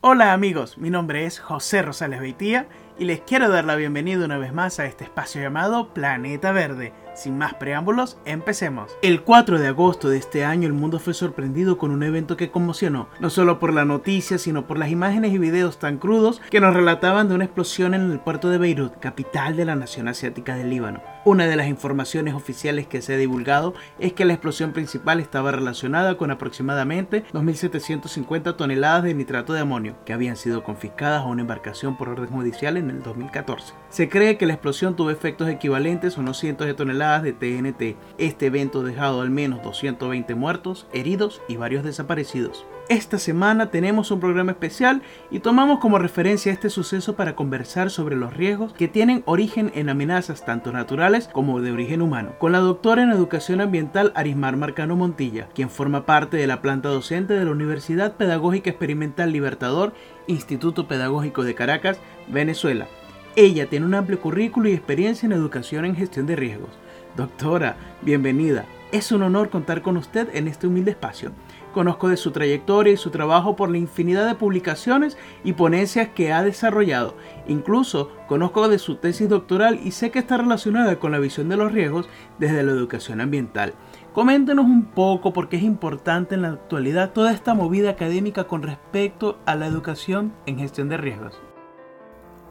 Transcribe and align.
Hola 0.00 0.32
amigos, 0.32 0.78
mi 0.78 0.90
nombre 0.90 1.24
es 1.24 1.40
José 1.40 1.82
Rosales 1.82 2.20
Beitía 2.20 2.68
y 3.00 3.04
les 3.04 3.20
quiero 3.22 3.48
dar 3.48 3.64
la 3.64 3.74
bienvenida 3.74 4.24
una 4.24 4.38
vez 4.38 4.52
más 4.52 4.78
a 4.78 4.86
este 4.86 5.02
espacio 5.02 5.42
llamado 5.42 5.92
Planeta 5.92 6.52
Verde. 6.52 6.92
Sin 7.16 7.36
más 7.36 7.54
preámbulos, 7.54 8.16
empecemos. 8.24 8.96
El 9.02 9.22
4 9.22 9.58
de 9.58 9.66
agosto 9.66 10.08
de 10.08 10.18
este 10.18 10.44
año 10.44 10.68
el 10.68 10.72
mundo 10.72 11.00
fue 11.00 11.14
sorprendido 11.14 11.78
con 11.78 11.90
un 11.90 12.04
evento 12.04 12.36
que 12.36 12.52
conmocionó, 12.52 13.08
no 13.18 13.28
solo 13.28 13.58
por 13.58 13.74
la 13.74 13.84
noticia, 13.84 14.38
sino 14.38 14.68
por 14.68 14.78
las 14.78 14.90
imágenes 14.90 15.32
y 15.32 15.38
videos 15.38 15.80
tan 15.80 15.98
crudos 15.98 16.40
que 16.48 16.60
nos 16.60 16.74
relataban 16.74 17.28
de 17.28 17.34
una 17.34 17.44
explosión 17.46 17.92
en 17.92 18.12
el 18.12 18.20
puerto 18.20 18.50
de 18.50 18.58
Beirut, 18.58 19.00
capital 19.00 19.56
de 19.56 19.64
la 19.64 19.74
nación 19.74 20.06
asiática 20.06 20.54
del 20.54 20.70
Líbano. 20.70 21.02
Una 21.28 21.46
de 21.46 21.56
las 21.56 21.68
informaciones 21.68 22.32
oficiales 22.32 22.86
que 22.86 23.02
se 23.02 23.12
ha 23.12 23.18
divulgado 23.18 23.74
es 23.98 24.14
que 24.14 24.24
la 24.24 24.32
explosión 24.32 24.72
principal 24.72 25.20
estaba 25.20 25.52
relacionada 25.52 26.16
con 26.16 26.30
aproximadamente 26.30 27.22
2.750 27.34 28.56
toneladas 28.56 29.02
de 29.02 29.12
nitrato 29.12 29.52
de 29.52 29.60
amonio, 29.60 29.94
que 30.06 30.14
habían 30.14 30.36
sido 30.36 30.64
confiscadas 30.64 31.20
a 31.20 31.26
una 31.26 31.42
embarcación 31.42 31.98
por 31.98 32.08
orden 32.08 32.30
judicial 32.30 32.78
en 32.78 32.88
el 32.88 33.02
2014. 33.02 33.74
Se 33.90 34.08
cree 34.08 34.38
que 34.38 34.46
la 34.46 34.54
explosión 34.54 34.96
tuvo 34.96 35.10
efectos 35.10 35.50
equivalentes 35.50 36.16
a 36.16 36.22
unos 36.22 36.38
cientos 36.38 36.66
de 36.66 36.72
toneladas 36.72 37.22
de 37.22 37.34
TNT. 37.34 37.98
Este 38.16 38.46
evento 38.46 38.80
ha 38.80 38.84
dejado 38.84 39.20
al 39.20 39.28
menos 39.28 39.62
220 39.62 40.34
muertos, 40.34 40.86
heridos 40.94 41.42
y 41.46 41.58
varios 41.58 41.84
desaparecidos. 41.84 42.64
Esta 42.88 43.18
semana 43.18 43.70
tenemos 43.70 44.10
un 44.10 44.18
programa 44.18 44.52
especial 44.52 45.02
y 45.30 45.40
tomamos 45.40 45.78
como 45.78 45.98
referencia 45.98 46.50
este 46.50 46.70
suceso 46.70 47.16
para 47.16 47.36
conversar 47.36 47.90
sobre 47.90 48.16
los 48.16 48.32
riesgos 48.34 48.72
que 48.72 48.88
tienen 48.88 49.22
origen 49.26 49.70
en 49.74 49.90
amenazas 49.90 50.42
tanto 50.46 50.72
naturales 50.72 51.28
como 51.30 51.60
de 51.60 51.70
origen 51.70 52.00
humano, 52.00 52.32
con 52.38 52.52
la 52.52 52.60
doctora 52.60 53.02
en 53.02 53.10
Educación 53.10 53.60
Ambiental 53.60 54.10
Arismar 54.14 54.56
Marcano 54.56 54.96
Montilla, 54.96 55.48
quien 55.54 55.68
forma 55.68 56.06
parte 56.06 56.38
de 56.38 56.46
la 56.46 56.62
planta 56.62 56.88
docente 56.88 57.34
de 57.34 57.44
la 57.44 57.50
Universidad 57.50 58.14
Pedagógica 58.14 58.70
Experimental 58.70 59.32
Libertador, 59.32 59.92
Instituto 60.26 60.88
Pedagógico 60.88 61.44
de 61.44 61.54
Caracas, 61.54 61.98
Venezuela. 62.26 62.88
Ella 63.36 63.66
tiene 63.66 63.84
un 63.84 63.96
amplio 63.96 64.18
currículo 64.18 64.70
y 64.70 64.72
experiencia 64.72 65.26
en 65.26 65.32
educación 65.32 65.84
en 65.84 65.94
gestión 65.94 66.24
de 66.24 66.36
riesgos. 66.36 66.70
Doctora, 67.18 67.76
bienvenida. 68.00 68.64
Es 68.92 69.12
un 69.12 69.22
honor 69.22 69.50
contar 69.50 69.82
con 69.82 69.98
usted 69.98 70.34
en 70.34 70.48
este 70.48 70.66
humilde 70.66 70.92
espacio. 70.92 71.32
Conozco 71.78 72.08
de 72.08 72.16
su 72.16 72.32
trayectoria 72.32 72.92
y 72.92 72.96
su 72.96 73.10
trabajo 73.10 73.54
por 73.54 73.70
la 73.70 73.78
infinidad 73.78 74.26
de 74.26 74.34
publicaciones 74.34 75.16
y 75.44 75.52
ponencias 75.52 76.08
que 76.08 76.32
ha 76.32 76.42
desarrollado. 76.42 77.14
Incluso 77.46 78.10
conozco 78.26 78.68
de 78.68 78.80
su 78.80 78.96
tesis 78.96 79.28
doctoral 79.28 79.78
y 79.84 79.92
sé 79.92 80.10
que 80.10 80.18
está 80.18 80.38
relacionada 80.38 80.98
con 80.98 81.12
la 81.12 81.20
visión 81.20 81.48
de 81.48 81.56
los 81.56 81.70
riesgos 81.70 82.08
desde 82.40 82.64
la 82.64 82.72
educación 82.72 83.20
ambiental. 83.20 83.74
Coméntenos 84.12 84.64
un 84.64 84.86
poco 84.86 85.32
por 85.32 85.48
qué 85.48 85.58
es 85.58 85.62
importante 85.62 86.34
en 86.34 86.42
la 86.42 86.48
actualidad 86.48 87.12
toda 87.12 87.30
esta 87.30 87.54
movida 87.54 87.90
académica 87.90 88.48
con 88.48 88.64
respecto 88.64 89.38
a 89.46 89.54
la 89.54 89.68
educación 89.68 90.32
en 90.46 90.58
gestión 90.58 90.88
de 90.88 90.96
riesgos. 90.96 91.40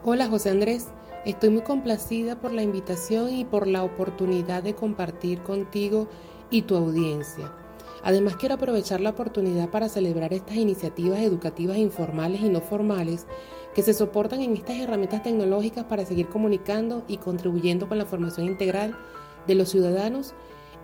Hola 0.04 0.28
José 0.28 0.48
Andrés, 0.48 0.88
estoy 1.26 1.50
muy 1.50 1.64
complacida 1.64 2.40
por 2.40 2.54
la 2.54 2.62
invitación 2.62 3.30
y 3.30 3.44
por 3.44 3.66
la 3.66 3.82
oportunidad 3.82 4.62
de 4.62 4.74
compartir 4.74 5.40
contigo 5.40 6.08
y 6.48 6.62
tu 6.62 6.76
audiencia. 6.76 7.52
Además 8.02 8.36
quiero 8.36 8.54
aprovechar 8.54 9.00
la 9.00 9.10
oportunidad 9.10 9.70
para 9.70 9.88
celebrar 9.88 10.32
estas 10.32 10.56
iniciativas 10.56 11.20
educativas 11.20 11.78
informales 11.78 12.40
y 12.40 12.48
no 12.48 12.60
formales 12.60 13.26
que 13.74 13.82
se 13.82 13.94
soportan 13.94 14.40
en 14.40 14.56
estas 14.56 14.78
herramientas 14.78 15.22
tecnológicas 15.22 15.84
para 15.84 16.04
seguir 16.04 16.28
comunicando 16.28 17.04
y 17.08 17.18
contribuyendo 17.18 17.88
con 17.88 17.98
la 17.98 18.06
formación 18.06 18.46
integral 18.46 18.96
de 19.46 19.54
los 19.54 19.68
ciudadanos 19.68 20.34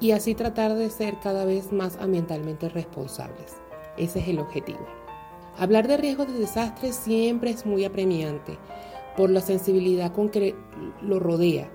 y 0.01 0.11
así 0.11 0.35
tratar 0.35 0.75
de 0.75 0.91
ser 0.91 1.19
cada 1.21 1.45
vez 1.45 1.73
más 1.73 1.97
ambientalmente 1.97 2.69
responsables. 2.69 3.57
Ese 3.97 4.19
es 4.19 4.29
el 4.29 4.41
objetivo. 4.41 4.85
Hablar 5.57 5.87
de 5.87 5.97
riesgos 5.97 6.27
de 6.27 6.39
desastres 6.39 6.97
siempre 6.97 7.51
es 7.51 7.65
muy 7.65 7.85
apremiante 7.85 8.59
por 9.17 9.31
la 9.31 9.41
sensibilidad 9.41 10.13
con 10.13 10.29
que 10.29 10.57
lo 11.01 11.21
rodea 11.21 11.71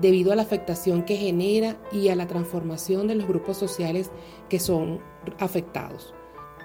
debido 0.00 0.32
a 0.32 0.36
la 0.36 0.42
afectación 0.42 1.04
que 1.04 1.16
genera 1.16 1.76
y 1.92 2.08
a 2.08 2.16
la 2.16 2.26
transformación 2.26 3.08
de 3.08 3.14
los 3.14 3.26
grupos 3.26 3.56
sociales 3.56 4.10
que 4.48 4.60
son 4.60 5.00
afectados. 5.38 6.14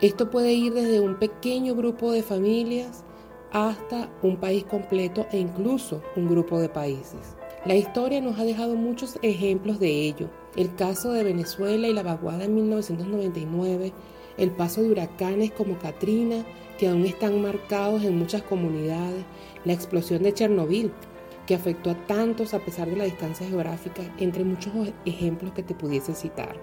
Esto 0.01 0.29
puede 0.29 0.53
ir 0.53 0.73
desde 0.73 0.99
un 0.99 1.19
pequeño 1.19 1.75
grupo 1.75 2.11
de 2.11 2.23
familias 2.23 3.05
hasta 3.51 4.09
un 4.23 4.37
país 4.37 4.63
completo 4.63 5.27
e 5.31 5.37
incluso 5.37 6.01
un 6.15 6.27
grupo 6.27 6.59
de 6.59 6.69
países. 6.69 7.35
La 7.65 7.75
historia 7.75 8.21
nos 8.21 8.39
ha 8.39 8.43
dejado 8.43 8.75
muchos 8.75 9.19
ejemplos 9.21 9.79
de 9.79 10.07
ello. 10.07 10.29
El 10.55 10.73
caso 10.73 11.11
de 11.11 11.23
Venezuela 11.23 11.87
y 11.87 11.93
la 11.93 12.01
vaguada 12.01 12.45
en 12.45 12.55
1999, 12.55 13.93
el 14.37 14.51
paso 14.51 14.81
de 14.81 14.89
huracanes 14.89 15.51
como 15.51 15.77
Katrina, 15.77 16.43
que 16.79 16.87
aún 16.87 17.05
están 17.05 17.39
marcados 17.41 18.03
en 18.03 18.17
muchas 18.17 18.41
comunidades, 18.41 19.23
la 19.65 19.73
explosión 19.73 20.23
de 20.23 20.33
Chernobyl, 20.33 20.91
que 21.45 21.55
afectó 21.55 21.91
a 21.91 22.07
tantos 22.07 22.53
a 22.53 22.59
pesar 22.59 22.89
de 22.89 22.97
la 22.97 23.05
distancia 23.05 23.47
geográfica, 23.47 24.03
entre 24.17 24.43
muchos 24.43 24.73
ejemplos 25.05 25.53
que 25.53 25.63
te 25.63 25.75
pudiese 25.75 26.13
citar. 26.13 26.55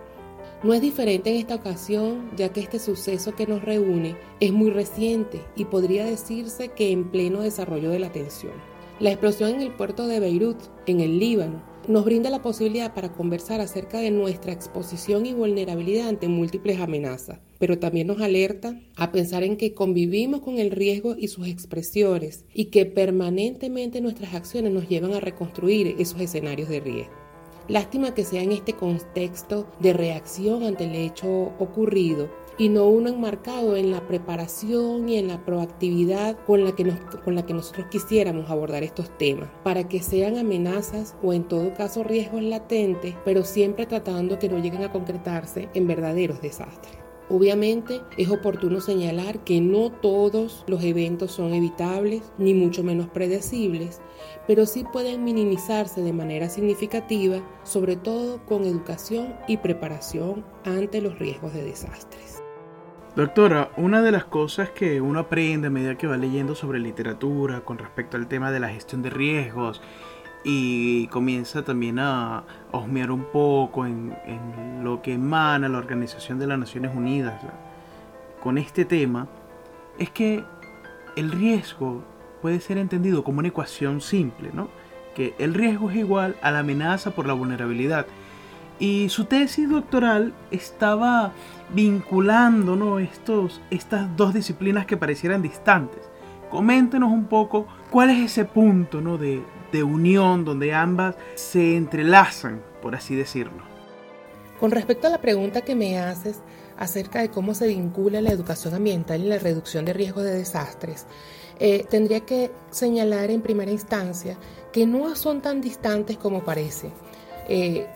No 0.63 0.75
es 0.75 0.81
diferente 0.81 1.31
en 1.31 1.37
esta 1.37 1.55
ocasión, 1.55 2.31
ya 2.37 2.49
que 2.49 2.61
este 2.61 2.79
suceso 2.79 3.35
que 3.35 3.47
nos 3.47 3.63
reúne 3.63 4.17
es 4.41 4.53
muy 4.53 4.71
reciente 4.71 5.45
y 5.55 5.67
podría 5.67 6.05
decirse 6.05 6.71
que 6.71 6.91
en 6.91 7.11
pleno 7.11 7.43
desarrollo 7.43 7.91
de 7.91 8.01
la 8.01 8.11
tensión. 8.11 8.55
La 8.99 9.11
explosión 9.11 9.51
en 9.51 9.61
el 9.61 9.73
puerto 9.73 10.09
de 10.09 10.19
Beirut, 10.19 10.59
en 10.87 11.01
el 11.01 11.21
Líbano, 11.21 11.63
nos 11.89 12.05
brinda 12.05 12.29
la 12.29 12.43
posibilidad 12.43 12.93
para 12.93 13.13
conversar 13.13 13.63
acerca 13.63 13.99
de 13.99 14.11
nuestra 14.11 14.53
exposición 14.53 15.25
y 15.25 15.33
vulnerabilidad 15.33 16.09
ante 16.09 16.29
múltiples 16.29 16.79
amenazas, 16.81 17.41
pero 17.59 17.79
también 17.79 18.07
nos 18.07 18.21
alerta 18.21 18.79
a 18.95 19.11
pensar 19.11 19.43
en 19.43 19.57
que 19.57 19.73
convivimos 19.73 20.43
con 20.43 20.59
el 20.59 20.71
riesgo 20.71 21.17
y 21.17 21.29
sus 21.29 21.49
expresiones 21.49 22.45
y 22.53 22.67
que 22.67 22.85
permanentemente 22.85 24.03
nuestras 24.03 24.35
acciones 24.35 24.73
nos 24.73 24.87
llevan 24.87 25.15
a 25.15 25.21
reconstruir 25.21 25.97
esos 25.99 26.21
escenarios 26.21 26.69
de 26.69 26.81
riesgo. 26.81 27.15
Lástima 27.69 28.15
que 28.15 28.25
sea 28.25 28.43
en 28.43 28.53
este 28.53 28.75
contexto 28.75 29.67
de 29.81 29.93
reacción 29.95 30.65
ante 30.65 30.85
el 30.85 30.95
hecho 30.95 31.29
ocurrido 31.59 32.29
y 32.59 32.69
no 32.69 32.87
uno 32.87 33.09
enmarcado 33.09 33.77
en 33.77 33.91
la 33.93 34.07
preparación 34.07 35.09
y 35.09 35.17
en 35.17 35.29
la 35.29 35.45
proactividad 35.45 36.37
con 36.45 36.65
la, 36.65 36.75
que 36.75 36.93
con 37.25 37.37
la 37.37 37.47
que 37.47 37.55
nosotros 37.55 37.87
quisiéramos 37.91 38.51
abordar 38.51 38.83
estos 38.83 39.17
temas, 39.17 39.49
para 39.63 39.89
que 39.89 40.03
sean 40.03 40.37
amenazas 40.37 41.15
o 41.23 41.33
en 41.33 41.45
todo 41.45 41.73
caso 41.75 42.03
riesgos 42.03 42.43
latentes, 42.43 43.15
pero 43.25 43.45
siempre 43.45 43.87
tratando 43.87 44.39
que 44.39 44.49
no 44.49 44.59
lleguen 44.59 44.83
a 44.83 44.93
concretarse 44.93 45.69
en 45.75 45.87
verdaderos 45.87 46.43
desastres. 46.43 46.99
Obviamente 47.31 48.01
es 48.17 48.31
oportuno 48.31 48.81
señalar 48.81 49.45
que 49.45 49.61
no 49.61 49.93
todos 49.93 50.65
los 50.67 50.83
eventos 50.83 51.33
son 51.33 51.53
evitables, 51.53 52.23
ni 52.39 52.55
mucho 52.55 52.83
menos 52.83 53.09
predecibles, 53.09 54.01
pero 54.47 54.65
sí 54.65 54.85
pueden 54.91 55.25
minimizarse 55.25 56.01
de 56.01 56.15
manera 56.15 56.49
significativa, 56.49 57.43
sobre 57.65 57.97
todo 57.97 58.45
con 58.47 58.65
educación 58.65 59.35
y 59.47 59.59
preparación 59.59 60.43
ante 60.65 61.03
los 61.03 61.19
riesgos 61.19 61.53
de 61.53 61.65
desastres. 61.65 62.43
Doctora, 63.19 63.71
una 63.77 64.01
de 64.01 64.13
las 64.13 64.25
cosas 64.25 64.71
que 64.71 65.01
uno 65.01 65.19
aprende 65.19 65.67
a 65.67 65.71
medida 65.71 65.99
que 65.99 66.07
va 66.07 66.17
leyendo 66.17 66.55
sobre 66.55 66.79
literatura 66.79 67.63
con 67.63 67.77
respecto 67.77 68.17
al 68.17 68.29
tema 68.29 68.53
de 68.53 68.61
la 68.61 68.69
gestión 68.69 69.03
de 69.03 69.11
riesgos 69.11 69.83
y 70.45 71.09
comienza 71.09 71.65
también 71.65 71.99
a 71.99 72.45
osmear 72.71 73.11
un 73.11 73.25
poco 73.25 73.87
en, 73.87 74.15
lo 74.85 75.03
que 75.03 75.15
emana 75.15 75.69
la 75.69 75.79
Organización 75.79 76.39
de 76.39 76.47
las 76.47 76.61
Naciones 76.61 76.95
Unidas 76.95 77.43
con 78.41 78.57
este 78.57 78.85
tema, 78.85 79.27
es 79.99 80.11
que 80.11 80.45
el 81.17 81.33
riesgo 81.33 82.05
puede 82.41 82.61
ser 82.61 82.79
entendido 82.79 83.25
como 83.25 83.41
una 83.41 83.49
ecuación 83.49 84.01
simple, 84.01 84.51
¿no? 84.53 84.69
Que 85.17 85.35
el 85.41 85.55
riesgo 85.55 85.91
es 85.91 85.97
igual 85.97 86.37
a 86.41 86.53
la 86.53 86.61
amenaza 86.61 87.11
por 87.11 87.27
la 87.27 87.33
vulnerabilidad. 87.33 88.07
Y 88.79 89.09
su 89.09 89.25
tesis 89.25 89.69
doctoral 89.69 90.35
estaba 90.53 91.33
vinculando 91.71 92.77
¿no? 92.77 92.99
Estos, 92.99 93.61
estas 93.71 94.17
dos 94.17 94.35
disciplinas 94.35 94.87
que 94.87 94.97
parecieran 94.97 95.43
distantes. 95.43 96.01
Coméntenos 96.51 97.11
un 97.11 97.27
poco 97.27 97.67
cuál 97.91 98.11
es 98.11 98.33
ese 98.33 98.45
punto 98.45 99.01
¿no? 99.01 99.19
de, 99.19 99.43
de 99.73 99.83
unión 99.83 100.45
donde 100.45 100.75
ambas 100.75 101.17
se 101.35 101.77
entrelazan, 101.77 102.63
por 102.81 102.95
así 102.95 103.15
decirlo. 103.15 103.63
Con 104.59 104.71
respecto 104.71 105.07
a 105.07 105.11
la 105.11 105.21
pregunta 105.21 105.61
que 105.61 105.75
me 105.75 105.99
haces 105.99 106.41
acerca 106.77 107.21
de 107.21 107.29
cómo 107.29 107.55
se 107.55 107.67
vincula 107.67 108.21
la 108.21 108.31
educación 108.31 108.75
ambiental 108.75 109.23
y 109.23 109.29
la 109.29 109.39
reducción 109.39 109.85
de 109.85 109.93
riesgos 109.93 110.25
de 110.25 110.35
desastres, 110.35 111.07
eh, 111.61 111.85
tendría 111.89 112.21
que 112.21 112.53
señalar 112.71 113.31
en 113.31 113.43
primera 113.43 113.71
instancia 113.71 114.37
que 114.73 114.87
no 114.87 115.15
son 115.17 115.41
tan 115.41 115.61
distantes 115.61 116.17
como 116.17 116.45
parece. 116.45 116.91
Eh, 117.49 117.87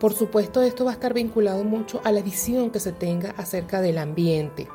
por 0.00 0.14
supuesto, 0.14 0.62
esto 0.62 0.84
va 0.84 0.90
a 0.90 0.94
estar 0.94 1.14
vinculado 1.14 1.62
mucho 1.62 2.00
a 2.04 2.12
la 2.12 2.22
visión 2.22 2.70
que 2.70 2.80
se 2.80 2.92
tenga 2.92 3.30
acerca 3.36 3.80
del 3.80 3.98
ambiente. 3.98 4.66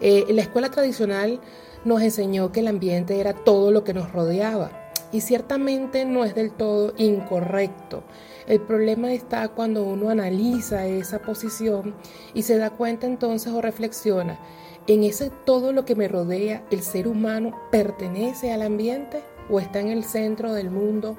Eh, 0.00 0.26
la 0.30 0.42
escuela 0.42 0.70
tradicional 0.70 1.40
nos 1.84 2.02
enseñó 2.02 2.52
que 2.52 2.60
el 2.60 2.68
ambiente 2.68 3.20
era 3.20 3.32
todo 3.32 3.70
lo 3.70 3.84
que 3.84 3.94
nos 3.94 4.12
rodeaba 4.12 4.70
y 5.12 5.22
ciertamente 5.22 6.04
no 6.04 6.24
es 6.24 6.34
del 6.34 6.52
todo 6.52 6.92
incorrecto. 6.96 8.04
El 8.46 8.60
problema 8.60 9.12
está 9.12 9.48
cuando 9.48 9.82
uno 9.84 10.10
analiza 10.10 10.86
esa 10.86 11.20
posición 11.20 11.94
y 12.34 12.42
se 12.42 12.58
da 12.58 12.70
cuenta 12.70 13.06
entonces 13.06 13.52
o 13.52 13.60
reflexiona 13.60 14.38
en 14.86 15.04
ese 15.04 15.30
todo 15.30 15.72
lo 15.72 15.84
que 15.84 15.94
me 15.94 16.08
rodea, 16.08 16.64
el 16.70 16.82
ser 16.82 17.06
humano 17.06 17.52
pertenece 17.70 18.52
al 18.52 18.62
ambiente 18.62 19.22
o 19.48 19.60
está 19.60 19.78
en 19.78 19.88
el 19.88 20.04
centro 20.04 20.52
del 20.52 20.70
mundo 20.70 21.16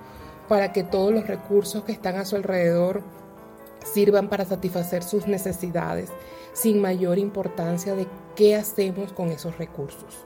para 0.49 0.73
que 0.73 0.83
todos 0.83 1.13
los 1.13 1.27
recursos 1.27 1.83
que 1.83 1.93
están 1.93 2.17
a 2.17 2.25
su 2.25 2.35
alrededor 2.35 3.01
sirvan 3.83 4.29
para 4.29 4.45
satisfacer 4.45 5.03
sus 5.03 5.27
necesidades 5.27 6.09
sin 6.53 6.81
mayor 6.81 7.17
importancia 7.17 7.95
de 7.95 8.07
qué 8.35 8.55
hacemos 8.55 9.13
con 9.13 9.29
esos 9.29 9.57
recursos. 9.57 10.25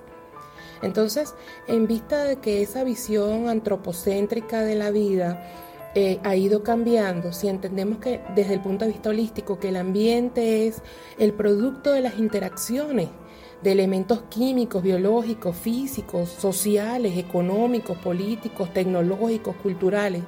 Entonces, 0.82 1.34
en 1.68 1.88
vista 1.88 2.24
de 2.24 2.38
que 2.38 2.62
esa 2.62 2.84
visión 2.84 3.50
antropocéntrica 3.50 4.62
de 4.62 4.76
la 4.76 4.92
vida 4.92 5.42
eh, 5.96 6.20
ha 6.24 6.36
ido 6.36 6.62
cambiando, 6.62 7.32
si 7.32 7.48
entendemos 7.48 8.00
que 8.00 8.22
desde 8.36 8.56
el 8.56 8.62
punto 8.62 8.86
de 8.86 8.92
vista 8.92 9.10
holístico 9.10 9.60
que 9.60 9.70
el 9.70 9.78
ambiente 9.78 10.68
es 10.68 10.82
el 11.18 11.34
producto 11.34 11.92
de 11.92 12.02
las 12.02 12.20
interacciones 12.20 13.08
de 13.64 13.72
elementos 13.72 14.24
químicos, 14.30 14.84
biológicos, 14.84 15.56
físicos, 15.56 16.30
sociales, 16.30 17.18
económicos, 17.18 17.98
políticos, 17.98 18.74
tecnológicos, 18.74 19.56
culturales, 19.56 20.22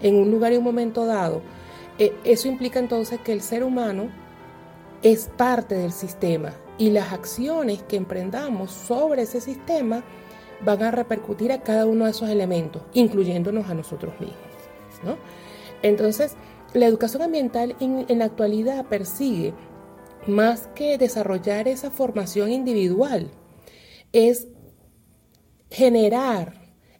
en 0.00 0.14
un 0.14 0.30
lugar 0.30 0.52
y 0.52 0.56
un 0.56 0.64
momento 0.64 1.04
dado, 1.04 1.42
eso 1.98 2.48
implica 2.48 2.78
entonces 2.78 3.20
que 3.20 3.32
el 3.32 3.40
ser 3.40 3.64
humano 3.64 4.08
es 5.02 5.30
parte 5.36 5.74
del 5.74 5.92
sistema 5.92 6.54
y 6.76 6.90
las 6.90 7.12
acciones 7.12 7.82
que 7.82 7.96
emprendamos 7.96 8.70
sobre 8.70 9.22
ese 9.22 9.40
sistema 9.40 10.04
van 10.64 10.82
a 10.82 10.90
repercutir 10.90 11.52
a 11.52 11.62
cada 11.62 11.86
uno 11.86 12.04
de 12.04 12.10
esos 12.10 12.28
elementos, 12.28 12.82
incluyéndonos 12.92 13.68
a 13.68 13.74
nosotros 13.74 14.14
mismos. 14.20 14.38
Entonces, 15.82 16.34
la 16.74 16.86
educación 16.86 17.22
ambiental 17.22 17.76
en, 17.80 18.06
la 18.18 18.24
actualidad 18.24 18.86
persigue, 18.86 19.54
más 20.26 20.68
que 20.74 20.98
desarrollar 20.98 21.68
esa 21.68 21.90
formación 21.90 22.50
individual, 22.50 23.30
es 24.12 24.48
generar 25.70 26.57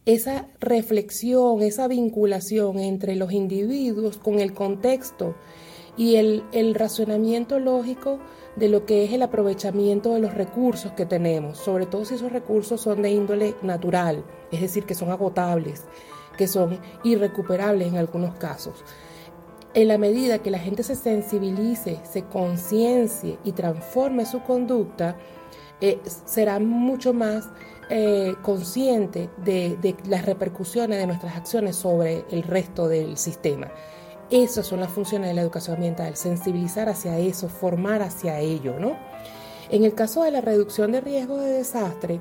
esa 0.09 0.47
reflexión, 0.59 1.61
esa 1.61 1.87
vinculación 1.87 2.79
entre 2.79 3.15
los 3.15 3.31
individuos 3.31 4.17
con 4.17 4.41
el 4.41 4.55
contexto 4.55 5.35
y 5.99 6.17
el, 6.17 6.45
el, 6.53 6.75
racionamiento 6.75 7.59
lógico 7.59 8.19
de 8.57 8.71
lo 8.71 8.87
que 8.87 9.05
es 9.05 9.13
el 9.13 9.21
aprovechamiento 9.21 10.15
de 10.15 10.21
los 10.21 10.33
recursos 10.33 10.93
que 10.93 11.05
tenemos, 11.05 11.59
sobre 11.59 11.85
todo 11.85 12.07
si 12.07 12.15
esos 12.15 12.33
recursos 12.33 12.81
son 12.81 13.03
de 13.03 13.11
índole 13.11 13.55
natural, 13.61 14.25
es 14.51 14.63
decir, 14.63 14.85
que 14.85 14.95
son 14.95 15.11
agotables, 15.11 15.85
que 16.39 16.49
son 16.49 16.81
irrecuperables 17.05 17.89
en 17.89 17.99
algunos 17.99 18.35
casos. 18.37 18.83
En 19.75 19.89
la 19.89 19.99
medida 19.99 20.39
que 20.39 20.51
la 20.51 20.59
gente 20.59 20.85
se 20.85 20.95
sensibilice, 20.95 22.01
se 22.11 22.23
conciencie 22.23 23.39
y 23.45 23.53
transforme 23.53 24.25
su 24.25 24.41
conducta, 24.43 25.19
eh, 25.83 26.01
será 26.25 26.59
mucho 26.61 27.13
más 27.13 27.51
eh, 27.91 28.35
consciente 28.43 29.31
de, 29.39 29.97
las 30.07 30.27
repercusiones 30.27 30.99
de 30.99 31.07
nuestras 31.07 31.37
acciones 31.37 31.77
sobre 31.77 32.25
el 32.31 32.43
resto 32.43 32.89
del 32.89 33.17
sistema. 33.17 33.69
Esas 34.31 34.67
son 34.67 34.81
las 34.81 34.91
funciones 34.91 35.29
de 35.29 35.35
la 35.35 35.41
educación 35.41 35.77
ambiental, 35.77 36.15
sensibilizar 36.17 36.89
hacia 36.89 37.19
eso, 37.19 37.49
formar 37.49 38.03
hacia 38.03 38.41
ello, 38.41 38.79
¿no? 38.79 38.97
En 39.71 39.85
el 39.85 39.95
caso 39.95 40.23
de 40.23 40.31
la 40.31 40.41
reducción 40.41 40.93
de 40.93 41.01
riesgo 41.01 41.39
de 41.39 41.51
desastre, 41.53 42.21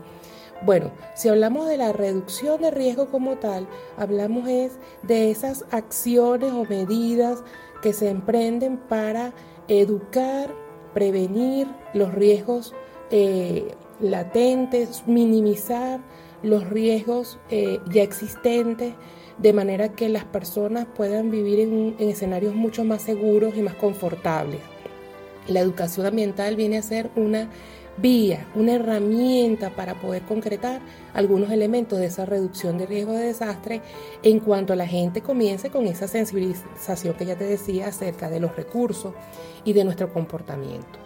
bueno, 0.65 0.91
si 1.13 1.29
hablamos 1.29 1.67
de 1.67 1.77
la 1.77 1.93
reducción 1.93 2.61
de 2.61 2.71
riesgo 2.71 3.07
como 3.07 3.37
tal, 3.37 3.67
hablamos 3.97 4.47
es 4.47 4.79
de 5.03 5.29
esas 5.29 5.65
acciones 5.71 6.51
o 6.51 6.63
medidas 6.65 7.43
que 7.81 7.93
se 7.93 8.09
emprenden 8.09 8.77
para 8.77 9.33
educar, 9.67 10.49
prevenir 10.93 11.67
los 11.93 12.13
riesgos 12.13 12.73
eh, 13.11 13.75
latentes, 13.99 15.03
minimizar 15.07 15.99
los 16.44 16.69
riesgos 16.69 17.39
eh, 17.49 17.79
ya 17.91 18.03
existentes, 18.03 18.94
de 19.38 19.53
manera 19.53 19.89
que 19.89 20.09
las 20.09 20.25
personas 20.25 20.88
puedan 20.95 21.29
vivir 21.29 21.59
en 21.59 21.95
escenarios 21.99 22.55
mucho 22.55 22.83
más 22.83 23.03
seguros 23.03 23.55
y 23.55 23.61
más 23.61 23.75
confortables. 23.75 24.61
La 25.47 25.59
educación 25.59 26.05
ambiental 26.05 26.55
viene 26.55 26.79
a 26.79 26.81
ser 26.81 27.11
una 27.15 27.49
vía, 27.97 28.47
una 28.55 28.73
herramienta 28.73 29.75
para 29.75 29.95
poder 30.00 30.23
concretar 30.23 30.81
algunos 31.13 31.51
elementos 31.51 32.00
de 32.00 32.05
esa 32.05 32.25
reducción 32.25 32.77
de 32.77 32.85
riesgo 32.85 33.13
de 33.13 33.25
desastre 33.25 33.81
en 34.23 34.39
cuanto 34.39 34.73
a 34.73 34.75
la 34.75 34.88
gente 34.88 35.21
comience 35.21 35.69
con 35.69 35.88
esa 35.88 36.07
sensibilización 36.07 37.15
que 37.15 37.25
ya 37.25 37.35
te 37.35 37.45
decía 37.45 37.88
acerca 37.88 38.29
de 38.29 38.39
los 38.39 38.55
recursos 38.55 39.13
y 39.63 39.73
de 39.73 39.83
nuestro 39.83 40.13
comportamiento. 40.13 41.00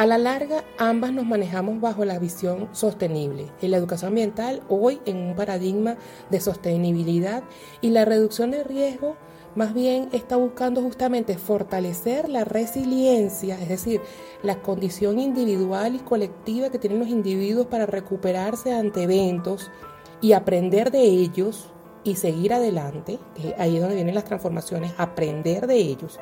A 0.00 0.06
la 0.06 0.16
larga, 0.16 0.64
ambas 0.78 1.12
nos 1.12 1.26
manejamos 1.26 1.78
bajo 1.78 2.06
la 2.06 2.18
visión 2.18 2.70
sostenible. 2.72 3.48
En 3.60 3.70
la 3.70 3.76
educación 3.76 4.08
ambiental, 4.08 4.62
hoy 4.70 4.98
en 5.04 5.18
un 5.18 5.36
paradigma 5.36 5.98
de 6.30 6.40
sostenibilidad 6.40 7.42
y 7.82 7.90
la 7.90 8.06
reducción 8.06 8.50
de 8.50 8.64
riesgo 8.64 9.18
más 9.54 9.74
bien 9.74 10.08
está 10.12 10.36
buscando 10.36 10.80
justamente 10.80 11.36
fortalecer 11.36 12.30
la 12.30 12.44
resiliencia, 12.44 13.60
es 13.60 13.68
decir, 13.68 14.00
la 14.42 14.62
condición 14.62 15.18
individual 15.18 15.94
y 15.96 15.98
colectiva 15.98 16.70
que 16.70 16.78
tienen 16.78 17.00
los 17.00 17.08
individuos 17.08 17.66
para 17.66 17.84
recuperarse 17.84 18.72
ante 18.72 19.02
eventos 19.02 19.70
y 20.22 20.32
aprender 20.32 20.90
de 20.90 21.02
ellos 21.02 21.68
y 22.04 22.14
seguir 22.14 22.54
adelante, 22.54 23.18
ahí 23.58 23.74
es 23.74 23.82
donde 23.82 23.96
vienen 23.96 24.14
las 24.14 24.24
transformaciones, 24.24 24.94
aprender 24.96 25.66
de 25.66 25.76
ellos. 25.76 26.18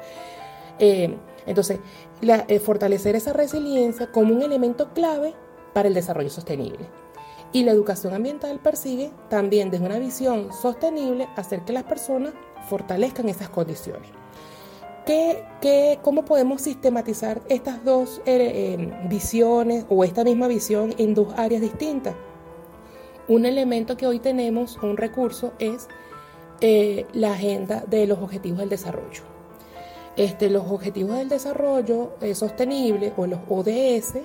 Eh, 0.80 1.16
entonces, 1.48 1.80
eh, 2.22 2.58
fortalecer 2.60 3.16
esa 3.16 3.32
resiliencia 3.32 4.12
como 4.12 4.34
un 4.34 4.42
elemento 4.42 4.92
clave 4.92 5.34
para 5.72 5.88
el 5.88 5.94
desarrollo 5.94 6.30
sostenible. 6.30 6.86
Y 7.52 7.64
la 7.64 7.72
educación 7.72 8.12
ambiental 8.12 8.60
persigue 8.60 9.10
también 9.30 9.70
desde 9.70 9.86
una 9.86 9.98
visión 9.98 10.52
sostenible 10.52 11.28
hacer 11.36 11.64
que 11.64 11.72
las 11.72 11.84
personas 11.84 12.34
fortalezcan 12.68 13.28
esas 13.28 13.48
condiciones. 13.48 14.10
¿Qué, 15.06 15.98
cómo 16.02 16.26
podemos 16.26 16.60
sistematizar 16.60 17.40
estas 17.48 17.82
dos 17.82 18.20
eh, 18.26 18.74
em, 18.74 19.08
visiones 19.08 19.86
o 19.88 20.04
esta 20.04 20.22
misma 20.22 20.48
visión 20.48 20.94
en 20.98 21.14
dos 21.14 21.32
áreas 21.38 21.62
distintas? 21.62 22.14
Un 23.26 23.46
elemento 23.46 23.96
que 23.96 24.06
hoy 24.06 24.18
tenemos, 24.18 24.76
un 24.82 24.98
recurso, 24.98 25.54
es 25.58 25.88
eh, 26.60 27.06
la 27.14 27.32
agenda 27.32 27.84
de 27.86 28.06
los 28.06 28.18
objetivos 28.18 28.58
del 28.58 28.68
desarrollo. 28.68 29.37
Este, 30.18 30.50
los 30.50 30.66
objetivos 30.70 31.16
del 31.16 31.30
desarrollo 31.30 32.16
eh, 32.20 32.34
sostenible 32.34 33.14
o 33.16 33.26
los 33.26 33.40
ODS 33.48 34.18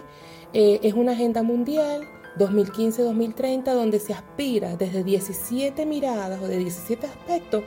es 0.54 0.94
una 0.94 1.13
agenda 1.13 1.42
mundial 1.42 2.07
2015-2030 2.38 3.74
donde 3.74 4.00
se 4.00 4.13
aspira 4.13 4.75
desde 4.75 5.04
17 5.04 5.85
miradas 5.85 6.42
o 6.42 6.47
de 6.47 6.57
17 6.57 7.07
aspectos 7.07 7.64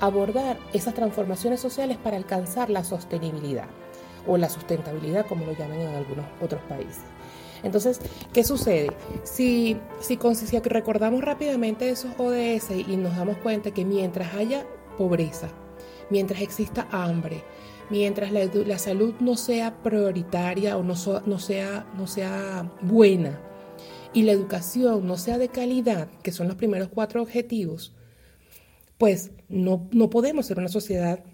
abordar 0.00 0.58
esas 0.72 0.94
transformaciones 0.94 1.60
sociales 1.60 1.96
para 1.96 2.16
alcanzar 2.16 2.70
la 2.70 2.84
sostenibilidad 2.84 3.66
o 4.26 4.36
la 4.36 4.48
sustentabilidad, 4.48 5.26
como 5.26 5.46
lo 5.46 5.52
llaman 5.52 5.80
en 5.80 5.94
algunos 5.94 6.26
otros 6.40 6.60
países. 6.62 7.02
Entonces, 7.62 8.00
¿qué 8.32 8.44
sucede? 8.44 8.90
Si, 9.24 9.76
si 10.00 10.18
recordamos 10.64 11.24
rápidamente 11.24 11.90
esos 11.90 12.12
ODS 12.18 12.70
y 12.70 12.96
nos 12.96 13.16
damos 13.16 13.36
cuenta 13.38 13.72
que 13.72 13.84
mientras 13.84 14.34
haya 14.34 14.64
pobreza, 14.96 15.48
mientras 16.10 16.40
exista 16.42 16.88
hambre, 16.90 17.42
mientras 17.90 18.32
la, 18.32 18.78
salud 18.78 19.14
no 19.20 19.36
sea 19.36 19.82
prioritaria 19.82 20.76
o 20.76 20.82
no, 20.82 20.96
sea, 20.96 21.86
no 21.96 22.06
sea 22.06 22.72
buena 22.82 23.40
y 24.12 24.22
la 24.22 24.32
educación 24.32 25.06
no 25.06 25.16
sea 25.16 25.38
de 25.38 25.48
calidad, 25.48 26.08
que 26.22 26.32
son 26.32 26.48
los 26.48 26.56
primeros 26.56 26.88
cuatro 26.88 27.22
objetivos, 27.22 27.94
pues 28.96 29.30
no, 29.48 29.88
no 29.92 30.10
podemos 30.10 30.46
ser 30.46 30.58
una 30.58 30.68
sociedad 30.68 31.24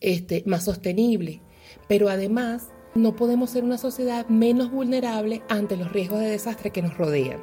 este, 0.00 0.42
más 0.46 0.64
sostenible, 0.64 1.40
pero 1.88 2.08
además 2.08 2.68
no 2.94 3.16
podemos 3.16 3.50
ser 3.50 3.64
una 3.64 3.78
sociedad 3.78 4.26
menos 4.28 4.70
vulnerable 4.70 5.42
ante 5.48 5.76
los 5.76 5.92
riesgos 5.92 6.20
de 6.20 6.30
desastre 6.30 6.70
que 6.70 6.82
nos 6.82 6.96
rodean. 6.96 7.40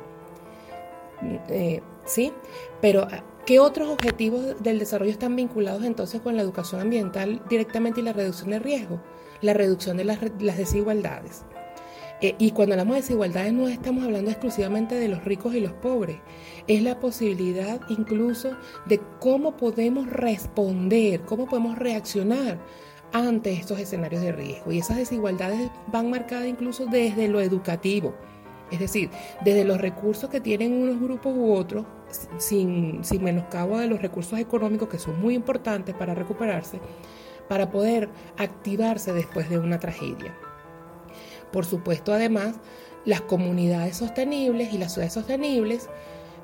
Eh, 1.49 1.81
¿Sí? 2.05 2.31
Pero, 2.81 3.07
¿qué 3.45 3.59
otros 3.59 3.89
objetivos 3.89 4.61
del 4.61 4.79
desarrollo 4.79 5.11
están 5.11 5.35
vinculados 5.35 5.83
entonces 5.83 6.21
con 6.21 6.35
la 6.35 6.43
educación 6.43 6.81
ambiental 6.81 7.41
directamente 7.49 8.01
y 8.01 8.03
la 8.03 8.13
reducción 8.13 8.51
de 8.51 8.59
riesgo? 8.59 9.01
La 9.41 9.53
reducción 9.53 9.97
de 9.97 10.05
las, 10.05 10.19
las 10.39 10.57
desigualdades. 10.57 11.43
Eh, 12.21 12.35
y 12.37 12.51
cuando 12.51 12.73
hablamos 12.73 12.95
de 12.95 13.01
desigualdades 13.01 13.51
no 13.51 13.67
estamos 13.67 14.05
hablando 14.05 14.31
exclusivamente 14.31 14.95
de 14.95 15.09
los 15.09 15.25
ricos 15.25 15.53
y 15.53 15.59
los 15.59 15.73
pobres, 15.73 16.17
es 16.67 16.81
la 16.81 16.99
posibilidad 16.99 17.81
incluso 17.89 18.55
de 18.85 19.01
cómo 19.19 19.57
podemos 19.57 20.07
responder, 20.07 21.21
cómo 21.21 21.45
podemos 21.45 21.77
reaccionar 21.77 22.57
ante 23.11 23.53
estos 23.53 23.79
escenarios 23.79 24.21
de 24.21 24.31
riesgo. 24.31 24.71
Y 24.71 24.79
esas 24.79 24.97
desigualdades 24.97 25.69
van 25.87 26.09
marcadas 26.09 26.47
incluso 26.47 26.85
desde 26.85 27.27
lo 27.27 27.41
educativo, 27.41 28.15
es 28.71 28.79
decir, 28.79 29.09
desde 29.43 29.63
los 29.63 29.79
recursos 29.79 30.29
que 30.29 30.41
tienen 30.41 30.73
unos 30.73 30.99
grupos 30.99 31.33
u 31.35 31.53
otros, 31.53 31.85
sin, 32.37 33.03
sin 33.03 33.23
menoscabo 33.23 33.77
de 33.77 33.87
los 33.87 34.01
recursos 34.01 34.39
económicos 34.39 34.89
que 34.89 34.99
son 34.99 35.19
muy 35.21 35.35
importantes 35.35 35.95
para 35.95 36.15
recuperarse, 36.15 36.79
para 37.47 37.69
poder 37.69 38.09
activarse 38.37 39.13
después 39.13 39.49
de 39.49 39.59
una 39.59 39.79
tragedia. 39.79 40.35
Por 41.51 41.65
supuesto, 41.65 42.13
además, 42.13 42.55
las 43.05 43.21
comunidades 43.21 43.97
sostenibles 43.97 44.73
y 44.73 44.77
las 44.77 44.93
ciudades 44.93 45.13
sostenibles 45.13 45.89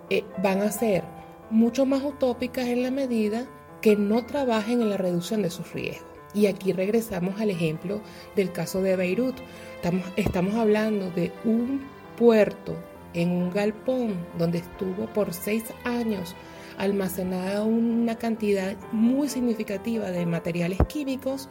eh, 0.09 0.23
van 0.43 0.61
a 0.61 0.71
ser 0.71 1.03
mucho 1.49 1.85
más 1.85 2.03
utópicas 2.03 2.67
en 2.67 2.83
la 2.83 2.91
medida 2.91 3.45
que 3.81 3.95
no 3.95 4.25
trabajen 4.25 4.81
en 4.81 4.89
la 4.89 4.97
reducción 4.97 5.41
de 5.41 5.49
sus 5.49 5.73
riesgos. 5.73 6.07
Y 6.33 6.45
aquí 6.45 6.71
regresamos 6.71 7.41
al 7.41 7.49
ejemplo 7.49 7.99
del 8.35 8.51
caso 8.51 8.81
de 8.81 8.95
Beirut. 8.95 9.35
Estamos, 9.75 10.05
estamos 10.15 10.55
hablando 10.55 11.11
de 11.11 11.31
un 11.43 11.81
puerto 12.17 12.75
en 13.13 13.31
un 13.31 13.51
galpón 13.51 14.15
donde 14.37 14.59
estuvo 14.59 15.05
por 15.13 15.33
seis 15.33 15.63
años 15.83 16.35
almacenada 16.77 17.63
una 17.63 18.17
cantidad 18.17 18.75
muy 18.91 19.29
significativa 19.29 20.09
de 20.09 20.25
materiales 20.25 20.79
químicos 20.87 21.49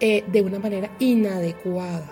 eh, 0.00 0.24
de 0.30 0.42
una 0.42 0.58
manera 0.58 0.90
inadecuada. 0.98 2.08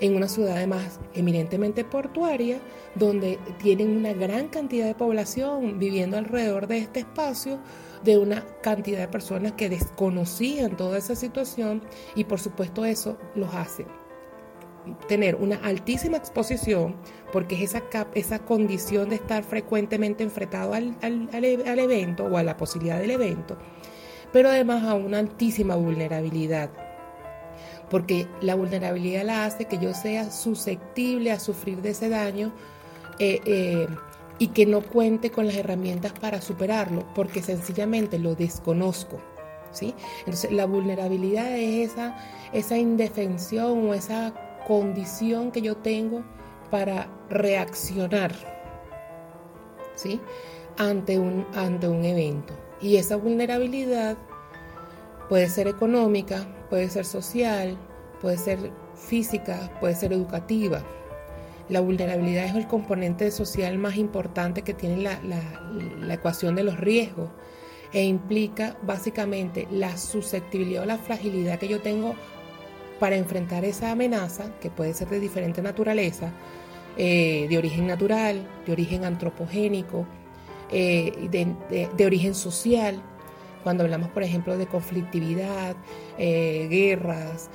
En 0.00 0.16
una 0.16 0.28
ciudad 0.28 0.56
además 0.56 1.00
eminentemente 1.12 1.84
portuaria, 1.84 2.60
donde 2.94 3.38
tienen 3.58 3.96
una 3.96 4.12
gran 4.12 4.48
cantidad 4.48 4.86
de 4.86 4.94
población 4.94 5.78
viviendo 5.78 6.16
alrededor 6.16 6.66
de 6.66 6.78
este 6.78 7.00
espacio, 7.00 7.58
de 8.02 8.18
una 8.18 8.44
cantidad 8.62 9.00
de 9.00 9.08
personas 9.08 9.52
que 9.52 9.68
desconocían 9.68 10.76
toda 10.76 10.98
esa 10.98 11.14
situación 11.14 11.82
y 12.14 12.24
por 12.24 12.40
supuesto 12.40 12.84
eso 12.84 13.18
los 13.34 13.54
hace 13.54 13.86
tener 15.08 15.36
una 15.36 15.56
altísima 15.56 16.16
exposición, 16.16 16.96
porque 17.32 17.54
es 17.54 17.74
esa, 17.74 17.82
esa 18.14 18.38
condición 18.40 19.08
de 19.08 19.16
estar 19.16 19.44
frecuentemente 19.44 20.24
enfrentado 20.24 20.74
al, 20.74 20.96
al 21.02 21.78
evento 21.78 22.24
o 22.24 22.36
a 22.36 22.42
la 22.42 22.56
posibilidad 22.56 22.98
del 22.98 23.12
evento, 23.12 23.56
pero 24.32 24.48
además 24.48 24.84
a 24.84 24.94
una 24.94 25.18
altísima 25.18 25.76
vulnerabilidad 25.76 26.70
porque 27.92 28.26
la 28.40 28.54
vulnerabilidad 28.54 29.22
la 29.22 29.44
hace 29.44 29.66
que 29.66 29.76
yo 29.76 29.92
sea 29.92 30.30
susceptible 30.30 31.30
a 31.30 31.38
sufrir 31.38 31.82
de 31.82 31.90
ese 31.90 32.08
daño 32.08 32.50
eh, 33.18 33.42
eh, 33.44 33.86
y 34.38 34.48
que 34.48 34.64
no 34.64 34.80
cuente 34.80 35.30
con 35.30 35.46
las 35.46 35.56
herramientas 35.56 36.12
para 36.12 36.40
superarlo, 36.40 37.04
porque 37.14 37.42
sencillamente 37.42 38.18
lo 38.18 38.34
desconozco. 38.34 39.18
¿sí? 39.72 39.94
Entonces 40.20 40.52
la 40.52 40.64
vulnerabilidad 40.64 41.54
es 41.54 41.92
esa, 41.92 42.16
esa 42.54 42.78
indefensión 42.78 43.90
o 43.90 43.92
esa 43.92 44.32
condición 44.66 45.50
que 45.50 45.62
yo 45.62 45.76
tengo 45.76 46.22
para 46.70 47.08
reaccionar 47.28 48.32
¿sí? 49.94 50.20
ante, 50.78 51.18
un, 51.18 51.46
ante 51.54 51.88
un 51.88 52.04
evento. 52.04 52.54
Y 52.80 52.96
esa 52.96 53.16
vulnerabilidad 53.16 54.16
puede 55.28 55.48
ser 55.48 55.68
económica, 55.68 56.46
puede 56.68 56.88
ser 56.88 57.04
social, 57.04 57.76
puede 58.20 58.38
ser 58.38 58.70
física, 58.94 59.70
puede 59.80 59.94
ser 59.94 60.12
educativa. 60.12 60.82
La 61.68 61.80
vulnerabilidad 61.80 62.46
es 62.46 62.54
el 62.54 62.66
componente 62.66 63.30
social 63.30 63.78
más 63.78 63.96
importante 63.96 64.62
que 64.62 64.74
tiene 64.74 65.02
la, 65.02 66.14
ecuación 66.14 66.54
de 66.54 66.64
los 66.64 66.78
riesgos 66.78 67.30
e 67.92 68.02
implica 68.04 68.76
básicamente 68.82 69.68
la 69.70 69.96
susceptibilidad 69.96 70.82
o 70.82 70.86
la 70.86 70.98
fragilidad 70.98 71.58
que 71.58 71.68
yo 71.68 71.80
tengo 71.80 72.14
para 73.02 73.16
enfrentar 73.16 73.64
esa 73.64 73.90
amenaza, 73.90 74.56
que 74.60 74.70
puede 74.70 74.94
ser 74.94 75.08
de 75.08 75.18
diferente 75.18 75.60
naturaleza, 75.60 76.32
eh, 76.96 77.48
de 77.50 77.58
origen 77.58 77.88
natural, 77.88 78.46
de 78.64 78.70
origen 78.70 79.04
antropogénico, 79.04 80.06
eh, 80.70 81.12
de 81.28 82.06
origen 82.06 82.32
social, 82.32 83.02
cuando 83.64 83.82
hablamos, 83.82 84.08
por 84.10 84.22
ejemplo, 84.22 84.56
de 84.56 84.68
conflictividad, 84.68 85.74
eh, 86.16 86.68
guerras, 86.70 87.50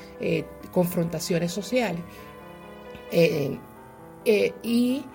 confrontaciones 0.73 1.53
sociales. 1.53 2.01
Y 4.63 5.05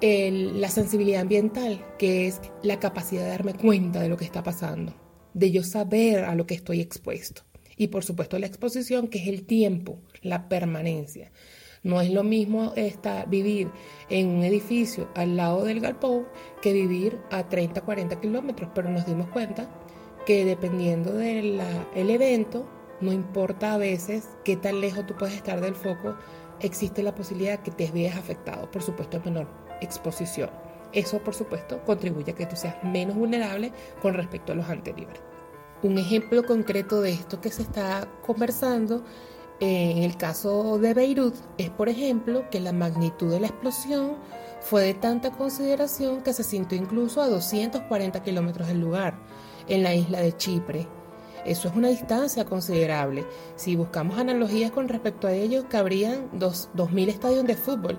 la 0.00 0.68
sensibilidad 0.68 1.22
ambiental, 1.22 1.84
que 1.98 2.28
es 2.28 2.40
la 2.62 2.78
capacidad 2.78 3.24
de 3.24 3.30
darme 3.30 3.54
cuenta 3.54 4.00
de 4.00 4.08
lo 4.08 4.16
que 4.16 4.24
está 4.24 4.44
pasando, 4.44 4.94
de 5.34 5.50
yo 5.50 5.64
saber 5.64 6.26
a 6.26 6.36
lo 6.36 6.46
que 6.46 6.54
estoy 6.54 6.80
expuesto. 6.80 7.49
Y 7.80 7.88
por 7.88 8.04
supuesto 8.04 8.38
la 8.38 8.44
exposición, 8.44 9.08
que 9.08 9.16
es 9.20 9.26
el 9.26 9.46
tiempo, 9.46 10.00
la 10.20 10.50
permanencia. 10.50 11.32
No 11.82 12.02
es 12.02 12.10
lo 12.10 12.22
mismo 12.22 12.74
estar, 12.76 13.26
vivir 13.30 13.70
en 14.10 14.28
un 14.28 14.44
edificio 14.44 15.08
al 15.14 15.38
lado 15.38 15.64
del 15.64 15.80
galpón 15.80 16.26
que 16.60 16.74
vivir 16.74 17.18
a 17.30 17.48
30, 17.48 17.80
40 17.80 18.20
kilómetros, 18.20 18.70
pero 18.74 18.90
nos 18.90 19.06
dimos 19.06 19.28
cuenta 19.28 19.70
que 20.26 20.44
dependiendo 20.44 21.14
del 21.14 21.58
evento, 21.94 22.68
no 23.00 23.14
importa 23.14 23.72
a 23.72 23.78
veces 23.78 24.28
qué 24.44 24.56
tan 24.56 24.82
lejos 24.82 25.06
tú 25.06 25.14
puedes 25.16 25.36
estar 25.36 25.62
del 25.62 25.74
foco, 25.74 26.16
existe 26.60 27.02
la 27.02 27.14
posibilidad 27.14 27.62
que 27.62 27.70
te 27.70 27.90
veas 27.90 28.18
afectado, 28.18 28.70
por 28.70 28.82
supuesto, 28.82 29.16
en 29.16 29.24
menor 29.24 29.48
exposición. 29.80 30.50
Eso, 30.92 31.20
por 31.20 31.34
supuesto, 31.34 31.82
contribuye 31.86 32.32
a 32.32 32.34
que 32.34 32.44
tú 32.44 32.56
seas 32.56 32.76
menos 32.84 33.16
vulnerable 33.16 33.72
con 34.02 34.12
respecto 34.12 34.52
a 34.52 34.56
los 34.56 34.68
anteriores. 34.68 35.29
Un 35.82 35.96
ejemplo 35.98 36.44
concreto 36.44 37.00
de 37.00 37.12
esto 37.12 37.40
que 37.40 37.50
se 37.50 37.62
está 37.62 38.06
conversando 38.26 39.02
eh, 39.60 39.92
en 39.96 40.02
el 40.02 40.16
caso 40.16 40.78
de 40.78 40.94
Beirut 40.94 41.34
es, 41.58 41.70
por 41.70 41.88
ejemplo, 41.88 42.48
que 42.50 42.60
la 42.60 42.72
magnitud 42.72 43.30
de 43.30 43.40
la 43.40 43.46
explosión 43.46 44.16
fue 44.60 44.82
de 44.82 44.94
tanta 44.94 45.30
consideración 45.30 46.22
que 46.22 46.32
se 46.32 46.44
sintió 46.44 46.78
incluso 46.78 47.20
a 47.20 47.28
240 47.28 48.22
kilómetros 48.22 48.68
del 48.68 48.80
lugar 48.80 49.18
en 49.68 49.82
la 49.82 49.94
isla 49.94 50.20
de 50.20 50.36
Chipre. 50.36 50.86
Eso 51.44 51.68
es 51.68 51.74
una 51.74 51.88
distancia 51.88 52.44
considerable. 52.44 53.24
Si 53.56 53.76
buscamos 53.76 54.18
analogías 54.18 54.70
con 54.70 54.88
respecto 54.88 55.26
a 55.26 55.32
ello, 55.32 55.66
cabrían 55.68 56.30
2.000 56.32 57.08
estadios 57.08 57.44
de 57.44 57.56
fútbol, 57.56 57.98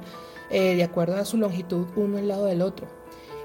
eh, 0.50 0.76
de 0.76 0.84
acuerdo 0.84 1.16
a 1.16 1.26
su 1.26 1.38
longitud 1.38 1.88
uno 1.96 2.18
al 2.18 2.28
lado 2.28 2.46
del 2.46 2.62
otro. 2.62 2.88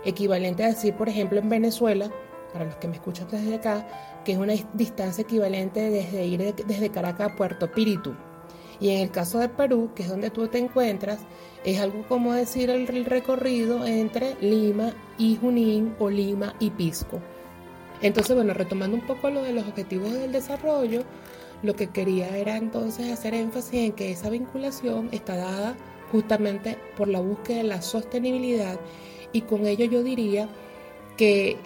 Equivalente 0.04 0.64
a 0.64 0.68
decir, 0.68 0.94
por 0.94 1.08
ejemplo, 1.08 1.38
en 1.38 1.48
Venezuela, 1.48 2.10
para 2.52 2.66
los 2.66 2.76
que 2.76 2.88
me 2.88 2.94
escuchan 2.94 3.28
desde 3.30 3.54
acá, 3.54 3.86
que 4.26 4.32
es 4.32 4.38
una 4.38 4.54
distancia 4.74 5.22
equivalente 5.22 5.88
desde 5.88 6.26
ir 6.26 6.52
desde 6.66 6.90
Caracas 6.90 7.30
a 7.30 7.36
Puerto 7.36 7.70
Píritu. 7.70 8.12
Y 8.80 8.90
en 8.90 9.02
el 9.02 9.10
caso 9.12 9.38
de 9.38 9.48
Perú, 9.48 9.92
que 9.94 10.02
es 10.02 10.08
donde 10.08 10.30
tú 10.30 10.48
te 10.48 10.58
encuentras, 10.58 11.20
es 11.64 11.78
algo 11.78 12.04
como 12.08 12.32
decir 12.32 12.68
el 12.68 13.04
recorrido 13.04 13.86
entre 13.86 14.34
Lima 14.40 14.92
y 15.16 15.36
Junín 15.36 15.94
o 16.00 16.10
Lima 16.10 16.56
y 16.58 16.70
Pisco. 16.70 17.20
Entonces, 18.02 18.34
bueno, 18.34 18.52
retomando 18.52 18.96
un 18.96 19.06
poco 19.06 19.30
lo 19.30 19.44
de 19.44 19.52
los 19.52 19.64
objetivos 19.64 20.12
del 20.12 20.32
desarrollo, 20.32 21.04
lo 21.62 21.76
que 21.76 21.86
quería 21.86 22.36
era 22.36 22.56
entonces 22.56 23.12
hacer 23.12 23.32
énfasis 23.32 23.74
en 23.74 23.92
que 23.92 24.10
esa 24.10 24.28
vinculación 24.28 25.08
está 25.12 25.36
dada 25.36 25.76
justamente 26.10 26.76
por 26.96 27.06
la 27.06 27.20
búsqueda 27.20 27.58
de 27.58 27.64
la 27.64 27.80
sostenibilidad 27.80 28.80
y 29.32 29.42
con 29.42 29.66
ello 29.66 29.84
yo 29.84 30.02
diría 30.02 30.48
que, 31.16 31.58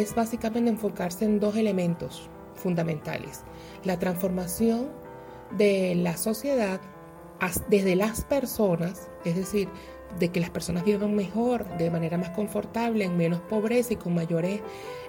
es 0.00 0.14
básicamente 0.14 0.70
enfocarse 0.70 1.24
en 1.24 1.38
dos 1.38 1.56
elementos 1.56 2.28
fundamentales. 2.54 3.42
La 3.84 3.98
transformación 3.98 4.88
de 5.56 5.94
la 5.96 6.16
sociedad 6.16 6.80
desde 7.68 7.94
las 7.96 8.24
personas, 8.24 9.10
es 9.24 9.36
decir, 9.36 9.68
de 10.18 10.30
que 10.30 10.40
las 10.40 10.50
personas 10.50 10.84
vivan 10.84 11.14
mejor, 11.14 11.66
de 11.76 11.90
manera 11.90 12.18
más 12.18 12.30
confortable, 12.30 13.04
en 13.04 13.16
menos 13.16 13.40
pobreza 13.42 13.92
y 13.92 13.96
con 13.96 14.14
mayores 14.14 14.60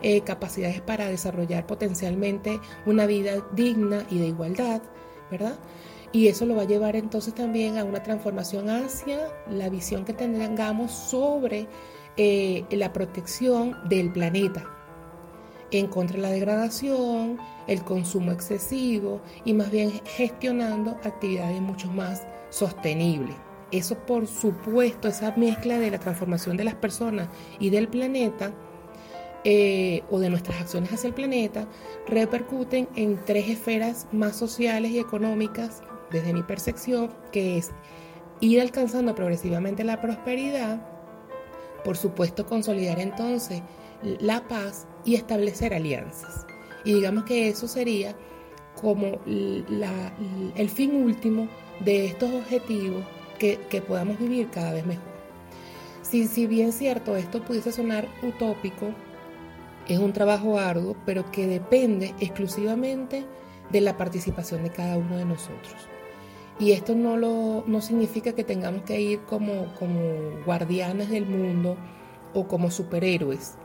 eh, 0.01 0.21
capacidades 0.21 0.81
para 0.81 1.07
desarrollar 1.07 1.65
potencialmente 1.65 2.59
una 2.85 3.05
vida 3.05 3.45
digna 3.53 4.05
y 4.09 4.19
de 4.19 4.27
igualdad, 4.27 4.81
¿verdad? 5.31 5.57
Y 6.13 6.27
eso 6.27 6.45
lo 6.45 6.55
va 6.55 6.63
a 6.63 6.65
llevar 6.65 6.95
entonces 6.97 7.33
también 7.33 7.77
a 7.77 7.85
una 7.85 8.03
transformación 8.03 8.69
hacia 8.69 9.29
la 9.49 9.69
visión 9.69 10.03
que 10.03 10.13
tengamos 10.13 10.91
sobre 10.91 11.67
eh, 12.17 12.65
la 12.71 12.93
protección 12.93 13.77
del 13.87 14.11
planeta, 14.11 14.65
en 15.71 15.87
contra 15.87 16.17
de 16.17 16.21
la 16.23 16.29
degradación, 16.29 17.37
el 17.67 17.83
consumo 17.83 18.31
excesivo 18.31 19.21
y 19.45 19.53
más 19.53 19.71
bien 19.71 19.91
gestionando 20.05 20.91
actividades 21.03 21.61
mucho 21.61 21.89
más 21.91 22.27
sostenibles. 22.49 23.35
Eso 23.71 23.95
por 23.95 24.27
supuesto, 24.27 25.07
esa 25.07 25.33
mezcla 25.37 25.79
de 25.79 25.91
la 25.91 25.99
transformación 25.99 26.57
de 26.57 26.65
las 26.65 26.75
personas 26.75 27.29
y 27.59 27.69
del 27.69 27.87
planeta, 27.87 28.51
eh, 29.43 30.03
o 30.11 30.19
de 30.19 30.29
nuestras 30.29 30.61
acciones 30.61 30.91
hacia 30.91 31.07
el 31.07 31.13
planeta, 31.13 31.67
repercuten 32.07 32.89
en 32.95 33.17
tres 33.25 33.47
esferas 33.49 34.07
más 34.11 34.35
sociales 34.35 34.91
y 34.91 34.99
económicas, 34.99 35.81
desde 36.11 36.33
mi 36.33 36.43
percepción, 36.43 37.11
que 37.31 37.57
es 37.57 37.71
ir 38.41 38.59
alcanzando 38.59 39.15
progresivamente 39.15 39.83
la 39.83 40.01
prosperidad, 40.01 40.85
por 41.83 41.97
supuesto 41.97 42.45
consolidar 42.45 42.99
entonces 42.99 43.61
la 44.03 44.47
paz 44.47 44.87
y 45.05 45.15
establecer 45.15 45.73
alianzas. 45.73 46.45
Y 46.83 46.93
digamos 46.93 47.25
que 47.25 47.49
eso 47.49 47.67
sería 47.67 48.15
como 48.79 49.19
el 49.25 50.69
fin 50.69 50.95
último 51.03 51.47
de 51.79 52.05
estos 52.05 52.31
objetivos 52.31 53.03
que, 53.37 53.83
podamos 53.87 54.19
vivir 54.19 54.49
cada 54.49 54.71
vez 54.71 54.85
mejor. 54.85 55.11
Si, 56.03 56.27
si 56.27 56.45
bien 56.45 56.71
cierto 56.71 57.15
esto 57.15 57.43
pudiese 57.43 57.71
sonar 57.71 58.07
utópico, 58.21 58.93
es 59.87 59.97
un 59.97 60.13
trabajo 60.13 60.57
arduo, 60.57 60.95
pero 61.05 61.31
que 61.31 61.47
depende 61.47 62.13
exclusivamente 62.19 63.25
de 63.71 63.81
la 63.81 63.97
participación 63.97 64.63
de 64.63 64.69
cada 64.69 64.97
uno 64.97 65.17
de 65.17 65.25
nosotros. 65.25 65.90
Y 66.61 66.73
esto 66.73 66.93
no, 66.93 67.17
lo, 67.17 67.63
no 67.65 67.81
significa 67.81 68.33
que 68.33 68.43
tengamos 68.43 68.83
que 68.83 69.01
ir 69.01 69.21
como, 69.21 69.73
como 69.79 69.99
guardianes 70.45 71.09
del 71.09 71.25
mundo 71.25 71.75
o 72.35 72.47
como 72.47 72.69
superhéroes. 72.69 73.55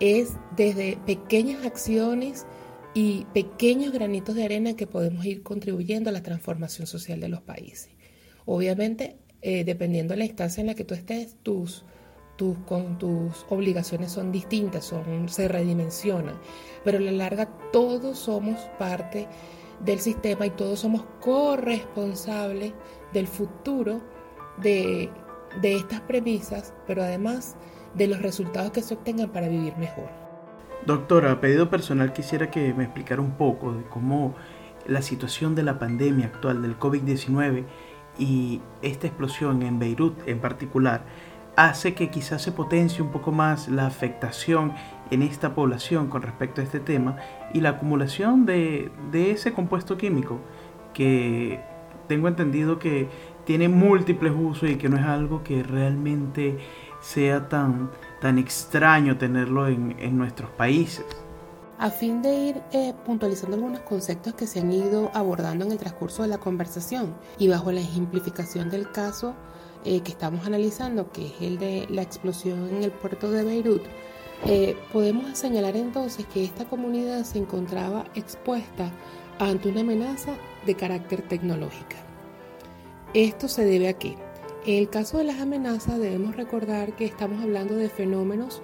Es 0.00 0.32
desde 0.56 0.96
pequeñas 1.04 1.66
acciones 1.66 2.46
y 2.94 3.26
pequeños 3.34 3.92
granitos 3.92 4.34
de 4.34 4.44
arena 4.44 4.76
que 4.76 4.86
podemos 4.86 5.26
ir 5.26 5.42
contribuyendo 5.42 6.08
a 6.08 6.12
la 6.14 6.22
transformación 6.22 6.86
social 6.86 7.20
de 7.20 7.28
los 7.28 7.42
países. 7.42 7.90
Obviamente, 8.46 9.18
eh, 9.42 9.64
dependiendo 9.64 10.14
de 10.14 10.18
la 10.18 10.24
instancia 10.24 10.62
en 10.62 10.68
la 10.68 10.74
que 10.74 10.84
tú 10.84 10.94
estés, 10.94 11.36
tus, 11.42 11.84
tus, 12.36 12.56
con 12.60 12.98
tus 12.98 13.44
obligaciones 13.50 14.10
son 14.10 14.32
distintas, 14.32 14.86
son, 14.86 15.28
se 15.28 15.48
redimensionan, 15.48 16.40
pero 16.82 16.96
a 16.96 17.02
la 17.02 17.12
larga 17.12 17.52
todos 17.72 18.18
somos 18.18 18.58
parte 18.78 19.28
del 19.80 20.00
sistema 20.00 20.46
y 20.46 20.50
todos 20.50 20.80
somos 20.80 21.04
corresponsables 21.20 22.72
del 23.12 23.26
futuro 23.26 24.00
de, 24.58 25.10
de 25.60 25.76
estas 25.76 26.00
premisas, 26.00 26.74
pero 26.86 27.02
además 27.02 27.56
de 27.94 28.06
los 28.06 28.20
resultados 28.22 28.72
que 28.72 28.82
se 28.82 28.94
obtengan 28.94 29.30
para 29.30 29.48
vivir 29.48 29.76
mejor. 29.76 30.08
Doctora, 30.86 31.32
a 31.32 31.40
pedido 31.40 31.70
personal 31.70 32.12
quisiera 32.12 32.50
que 32.50 32.72
me 32.72 32.84
explicara 32.84 33.20
un 33.20 33.32
poco 33.32 33.72
de 33.72 33.84
cómo 33.84 34.34
la 34.86 35.02
situación 35.02 35.54
de 35.54 35.62
la 35.62 35.78
pandemia 35.78 36.26
actual 36.26 36.62
del 36.62 36.78
COVID-19 36.78 37.64
y 38.18 38.60
esta 38.82 39.06
explosión 39.06 39.62
en 39.62 39.78
Beirut 39.78 40.26
en 40.26 40.40
particular 40.40 41.04
hace 41.56 41.94
que 41.94 42.08
quizás 42.08 42.42
se 42.42 42.52
potencie 42.52 43.02
un 43.02 43.10
poco 43.10 43.32
más 43.32 43.68
la 43.68 43.86
afectación 43.86 44.72
en 45.10 45.22
esta 45.22 45.54
población 45.54 46.08
con 46.08 46.22
respecto 46.22 46.60
a 46.60 46.64
este 46.64 46.80
tema 46.80 47.16
y 47.52 47.60
la 47.60 47.70
acumulación 47.70 48.46
de, 48.46 48.90
ese 49.12 49.52
compuesto 49.52 49.96
químico 49.96 50.38
que 50.94 51.60
tengo 52.06 52.28
entendido 52.28 52.78
que 52.78 53.08
tiene 53.44 53.68
múltiples 53.68 54.32
usos 54.36 54.70
y 54.70 54.76
que 54.76 54.88
no 54.88 54.98
es 54.98 55.04
algo 55.04 55.42
que 55.42 55.62
realmente 55.62 56.58
sea 57.00 57.48
tan, 57.48 57.90
tan 58.20 58.38
extraño 58.38 59.16
tenerlo 59.16 59.68
en, 59.68 60.18
nuestros 60.18 60.50
países. 60.50 61.04
A 61.78 61.90
fin 61.90 62.22
de 62.22 62.34
ir 62.34 62.62
eh, 62.72 62.92
puntualizando 63.06 63.56
algunos 63.56 63.80
conceptos 63.80 64.34
que 64.34 64.48
se 64.48 64.58
han 64.58 64.72
ido 64.72 65.12
abordando 65.14 65.64
en 65.64 65.70
el 65.70 65.78
transcurso 65.78 66.22
de 66.22 66.28
la 66.28 66.38
conversación 66.38 67.14
y 67.38 67.46
bajo 67.46 67.70
la 67.70 67.80
ejemplificación 67.80 68.68
del 68.68 68.90
caso 68.90 69.34
eh, 69.84 70.00
que 70.00 70.10
estamos 70.10 70.44
analizando, 70.44 71.12
que 71.12 71.28
es 71.28 71.34
el 71.40 71.58
de 71.58 71.86
la 71.88 72.02
explosión 72.02 72.68
en 72.68 72.82
el 72.82 72.90
puerto 72.90 73.30
de 73.30 73.44
Beirut, 73.44 73.82
eh, 74.46 74.76
podemos 74.92 75.36
señalar 75.36 75.76
entonces 75.76 76.26
que 76.26 76.44
esta 76.44 76.64
comunidad 76.64 77.24
se 77.24 77.38
encontraba 77.38 78.04
expuesta 78.14 78.90
ante 79.38 79.68
una 79.68 79.80
amenaza 79.80 80.34
de 80.64 80.74
carácter 80.74 81.22
tecnológica. 81.22 81.96
Esto 83.14 83.48
se 83.48 83.64
debe 83.64 83.88
a 83.88 83.94
que, 83.94 84.16
en 84.66 84.78
el 84.78 84.90
caso 84.90 85.18
de 85.18 85.24
las 85.24 85.40
amenazas, 85.40 85.98
debemos 85.98 86.36
recordar 86.36 86.94
que 86.94 87.04
estamos 87.04 87.42
hablando 87.42 87.74
de 87.74 87.88
fenómenos 87.88 88.62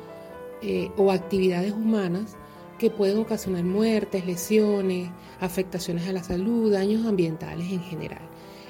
eh, 0.63 0.91
o 0.97 1.11
actividades 1.11 1.73
humanas 1.73 2.37
que 2.79 2.91
pueden 2.91 3.19
ocasionar 3.19 3.65
muertes, 3.65 4.27
lesiones, 4.27 5.11
afectaciones 5.41 6.09
a 6.09 6.13
la 6.13 6.23
salud, 6.23 6.73
daños 6.73 7.07
ambientales 7.07 7.71
en 7.71 7.81
general. 7.81 8.23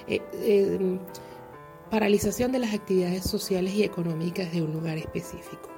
Eh, 0.07 0.99
paralización 1.91 2.53
de 2.53 2.59
las 2.59 2.75
actividades 2.75 3.25
sociales 3.25 3.75
y 3.75 3.83
económicas 3.83 4.53
de 4.53 4.63
un 4.63 4.73
lugar 4.73 4.99
específico. 4.99 5.74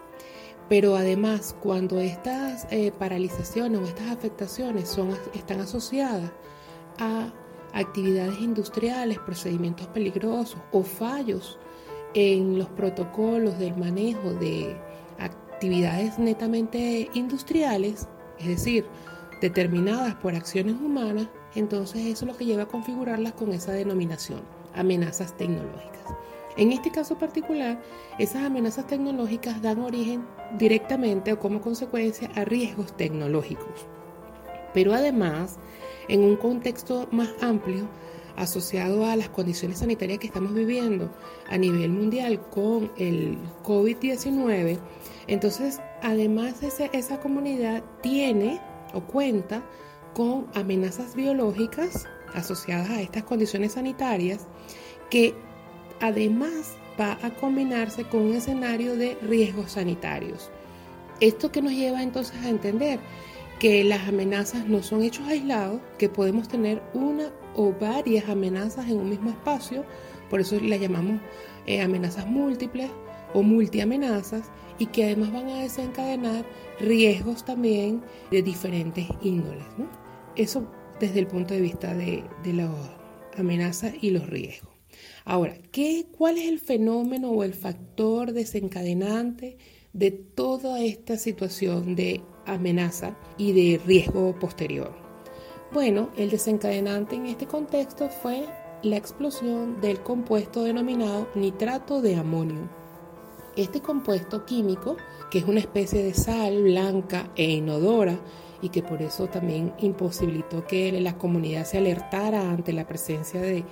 Pero 0.68 0.96
además, 0.96 1.54
cuando 1.60 2.00
estas 2.00 2.66
eh, 2.70 2.92
paralizaciones 2.98 3.80
o 3.80 3.84
estas 3.84 4.10
afectaciones 4.10 4.88
son, 4.88 5.16
están 5.34 5.60
asociadas 5.60 6.32
a 6.98 7.32
actividades 7.72 8.40
industriales, 8.40 9.18
procedimientos 9.18 9.86
peligrosos 9.88 10.58
o 10.72 10.82
fallos 10.82 11.58
en 12.14 12.58
los 12.58 12.68
protocolos 12.70 13.58
del 13.58 13.76
manejo 13.76 14.32
de 14.34 14.76
actividades 15.18 16.18
netamente 16.18 17.10
industriales, 17.14 18.08
es 18.38 18.46
decir, 18.46 18.86
determinadas 19.40 20.14
por 20.16 20.34
acciones 20.34 20.74
humanas, 20.74 21.28
entonces 21.54 22.06
eso 22.06 22.24
es 22.24 22.32
lo 22.32 22.36
que 22.36 22.46
lleva 22.46 22.64
a 22.64 22.68
configurarlas 22.68 23.34
con 23.34 23.52
esa 23.52 23.72
denominación, 23.72 24.40
amenazas 24.74 25.36
tecnológicas. 25.36 26.14
En 26.56 26.72
este 26.72 26.90
caso 26.90 27.18
particular, 27.18 27.80
esas 28.18 28.44
amenazas 28.44 28.86
tecnológicas 28.86 29.60
dan 29.60 29.80
origen 29.80 30.24
directamente 30.58 31.32
o 31.32 31.38
como 31.38 31.60
consecuencia 31.60 32.30
a 32.34 32.44
riesgos 32.44 32.96
tecnológicos. 32.96 33.86
Pero 34.72 34.94
además, 34.94 35.58
en 36.08 36.22
un 36.22 36.36
contexto 36.36 37.08
más 37.10 37.30
amplio, 37.40 37.88
asociado 38.36 39.06
a 39.06 39.16
las 39.16 39.30
condiciones 39.30 39.78
sanitarias 39.78 40.18
que 40.18 40.26
estamos 40.26 40.54
viviendo 40.54 41.10
a 41.48 41.56
nivel 41.56 41.90
mundial 41.90 42.40
con 42.50 42.92
el 42.98 43.38
COVID-19, 43.64 44.78
entonces 45.26 45.80
además 46.02 46.62
esa, 46.62 47.20
comunidad 47.20 47.82
tiene 48.02 48.60
o 48.92 49.00
cuenta 49.00 49.62
con 50.14 50.46
amenazas 50.54 51.14
biológicas 51.14 52.06
asociadas 52.34 52.90
a 52.90 53.00
estas 53.00 53.24
condiciones 53.24 53.72
sanitarias 53.72 54.46
que 55.10 55.34
además 56.00 56.76
va 56.98 57.18
a 57.22 57.30
combinarse 57.30 58.04
con 58.04 58.22
un 58.22 58.34
escenario 58.34 58.96
de 58.96 59.16
riesgos 59.22 59.72
sanitarios. 59.72 60.50
Esto 61.20 61.50
que 61.50 61.62
nos 61.62 61.72
lleva 61.72 62.02
entonces 62.02 62.36
a 62.44 62.48
entender 62.48 63.00
que 63.58 63.84
las 63.84 64.08
amenazas 64.08 64.66
no 64.66 64.82
son 64.82 65.02
hechos 65.02 65.26
aislados, 65.28 65.80
que 65.98 66.08
podemos 66.08 66.48
tener 66.48 66.82
una 66.92 67.30
o 67.54 67.72
varias 67.72 68.28
amenazas 68.28 68.88
en 68.88 68.98
un 68.98 69.08
mismo 69.08 69.30
espacio, 69.30 69.84
por 70.28 70.40
eso 70.40 70.58
las 70.60 70.80
llamamos 70.80 71.20
eh, 71.66 71.80
amenazas 71.80 72.26
múltiples 72.26 72.90
o 73.32 73.42
multiamenazas, 73.42 74.50
y 74.78 74.86
que 74.86 75.04
además 75.04 75.32
van 75.32 75.48
a 75.48 75.62
desencadenar 75.62 76.44
riesgos 76.80 77.44
también 77.44 78.02
de 78.30 78.42
diferentes 78.42 79.06
índoles. 79.22 79.64
Eso 80.36 80.66
desde 81.00 81.20
el 81.20 81.26
punto 81.26 81.54
de 81.54 81.60
vista 81.60 81.94
de, 81.94 82.24
de 82.42 82.52
las 82.52 82.70
amenazas 83.38 83.94
y 84.00 84.10
los 84.10 84.28
riesgos. 84.28 84.75
Ahora, 85.28 85.58
¿qué, 85.72 86.06
¿cuál 86.16 86.38
es 86.38 86.46
el 86.46 86.60
fenómeno 86.60 87.30
o 87.30 87.42
el 87.42 87.52
factor 87.52 88.32
desencadenante 88.32 89.58
de 89.92 90.12
toda 90.12 90.80
esta 90.80 91.18
situación 91.18 91.96
de 91.96 92.22
amenaza 92.46 93.18
y 93.36 93.50
de 93.50 93.80
riesgo 93.84 94.38
posterior? 94.38 94.92
Bueno, 95.72 96.10
el 96.16 96.30
desencadenante 96.30 97.16
en 97.16 97.26
este 97.26 97.46
contexto 97.46 98.08
fue 98.08 98.46
la 98.84 98.96
explosión 98.96 99.80
del 99.80 100.00
compuesto 100.00 100.62
denominado 100.62 101.28
nitrato 101.34 102.00
de 102.00 102.14
amonio. 102.14 102.70
Este 103.56 103.80
compuesto 103.80 104.46
químico, 104.46 104.96
que 105.28 105.38
es 105.38 105.44
una 105.44 105.58
especie 105.58 106.04
de 106.04 106.14
sal 106.14 106.62
blanca 106.62 107.32
e 107.34 107.50
inodora, 107.50 108.20
y 108.62 108.70
que 108.70 108.82
por 108.82 109.02
eso 109.02 109.26
también 109.26 109.72
imposibilitó 109.78 110.66
que 110.66 110.92
la 111.00 111.18
comunidad 111.18 111.64
se 111.64 111.78
alertara 111.78 112.50
ante 112.50 112.72
la 112.72 112.86
presencia 112.86 113.40
de, 113.40 113.64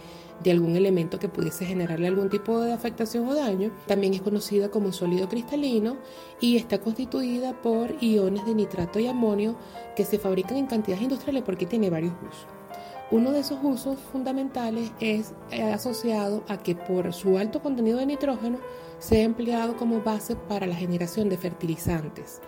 de 0.42 0.50
algún 0.50 0.76
elemento 0.76 1.18
que 1.18 1.28
pudiese 1.28 1.64
generarle 1.64 2.08
algún 2.08 2.28
tipo 2.28 2.60
de 2.60 2.72
afectación 2.72 3.28
o 3.28 3.34
daño. 3.34 3.70
También 3.86 4.14
es 4.14 4.22
conocida 4.22 4.70
como 4.70 4.92
sólido 4.92 5.28
cristalino 5.28 5.96
y 6.40 6.56
está 6.56 6.78
constituida 6.78 7.60
por 7.62 8.02
iones 8.02 8.44
de 8.46 8.54
nitrato 8.54 8.98
y 8.98 9.06
amonio 9.06 9.56
que 9.96 10.04
se 10.04 10.18
fabrican 10.18 10.56
en 10.56 10.66
cantidades 10.66 11.02
industriales 11.02 11.42
porque 11.44 11.66
tiene 11.66 11.90
varios 11.90 12.14
usos. 12.22 12.46
Uno 13.10 13.32
de 13.32 13.40
esos 13.40 13.58
usos 13.62 13.98
fundamentales 14.12 14.90
es 14.98 15.34
eh, 15.50 15.62
asociado 15.62 16.42
a 16.48 16.56
que 16.56 16.74
por 16.74 17.12
su 17.12 17.38
alto 17.38 17.60
contenido 17.62 17.98
de 17.98 18.06
nitrógeno 18.06 18.58
sea 18.98 19.22
empleado 19.22 19.76
como 19.76 20.00
base 20.00 20.36
para 20.36 20.66
la 20.66 20.74
generación 20.74 21.28
de 21.28 21.36
fertilizantes, 21.36 22.40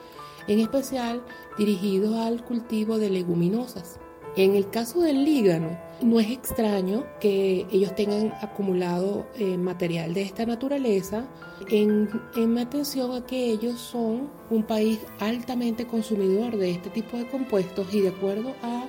en 0.48 0.60
especial 0.60 1.22
dirigidos 1.58 2.14
al 2.16 2.44
cultivo 2.44 2.98
de 2.98 3.10
leguminosas. 3.10 3.98
En 4.36 4.54
el 4.54 4.68
caso 4.68 5.00
del 5.00 5.24
lígano, 5.24 5.78
no 6.02 6.20
es 6.20 6.30
extraño 6.30 7.06
que 7.20 7.66
ellos 7.72 7.94
tengan 7.94 8.34
acumulado 8.42 9.26
eh, 9.36 9.56
material 9.56 10.12
de 10.12 10.22
esta 10.22 10.44
naturaleza 10.44 11.26
en, 11.70 12.10
atención 12.58 13.12
a 13.12 13.24
que 13.24 13.50
ellos 13.50 13.80
son 13.80 14.28
un 14.50 14.62
país 14.62 15.00
altamente 15.20 15.86
consumidor 15.86 16.58
de 16.58 16.72
este 16.72 16.90
tipo 16.90 17.16
de 17.16 17.26
compuestos 17.28 17.92
y 17.94 18.02
de 18.02 18.10
acuerdo 18.10 18.54
a 18.62 18.84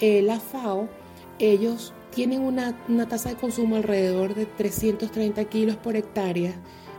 eh, 0.00 0.22
la 0.22 0.40
FAO, 0.40 0.88
ellos 1.38 1.92
tienen 2.14 2.40
una, 2.40 2.80
una 2.88 3.06
tasa 3.06 3.28
de 3.28 3.36
consumo 3.36 3.76
alrededor 3.76 4.34
de 4.34 4.46
330 4.46 5.44
kilos 5.44 5.76
por 5.76 5.96
hectárea 5.96 6.54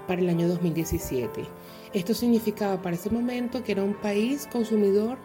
para 0.07 0.21
el 0.21 0.29
año 0.29 0.47
2017. 0.47 1.58
Esto 1.93 2.13
significaba 2.13 2.81
para 2.81 2.95
ese 2.95 3.09
momento 3.09 3.63
que 3.63 3.71
era 3.71 3.83
un 3.83 3.95
país 3.95 4.47
consumidor 4.51 5.17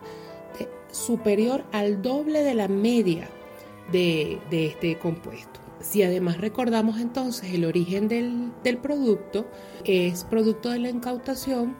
superior 0.94 1.64
al 1.72 2.00
doble 2.00 2.42
de 2.42 2.54
la 2.54 2.68
media 2.68 3.28
de, 3.90 4.38
este 4.50 4.98
compuesto. 4.98 5.60
Si 5.80 6.02
además 6.02 6.38
recordamos 6.38 6.98
entonces 6.98 7.52
el 7.52 7.64
origen 7.64 8.08
del, 8.08 8.78
producto, 8.78 9.46
es 9.84 10.24
producto 10.24 10.70
de 10.70 10.78
la 10.78 10.88
incautación 10.88 11.76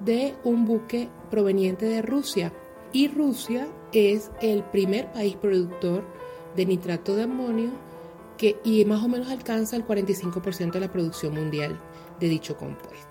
de 0.00 0.34
un 0.44 0.64
buque 0.64 1.08
proveniente 1.30 1.86
de 1.86 2.02
Rusia. 2.02 2.52
Y 2.92 3.08
Rusia 3.08 3.66
es 3.92 4.30
el 4.40 4.62
primer 4.62 5.10
país 5.12 5.34
productor 5.34 6.04
de 6.54 6.66
nitrato 6.66 7.16
de 7.16 7.24
amonio 7.24 7.70
que, 8.36 8.60
y 8.62 8.84
más 8.84 9.02
o 9.02 9.08
menos 9.08 9.28
alcanza 9.28 9.74
el 9.74 9.84
45% 9.84 10.72
de 10.72 10.80
la 10.80 10.92
producción 10.92 11.34
mundial 11.34 11.80
de 12.20 12.28
dicho 12.28 12.56
compuesto. 12.56 13.07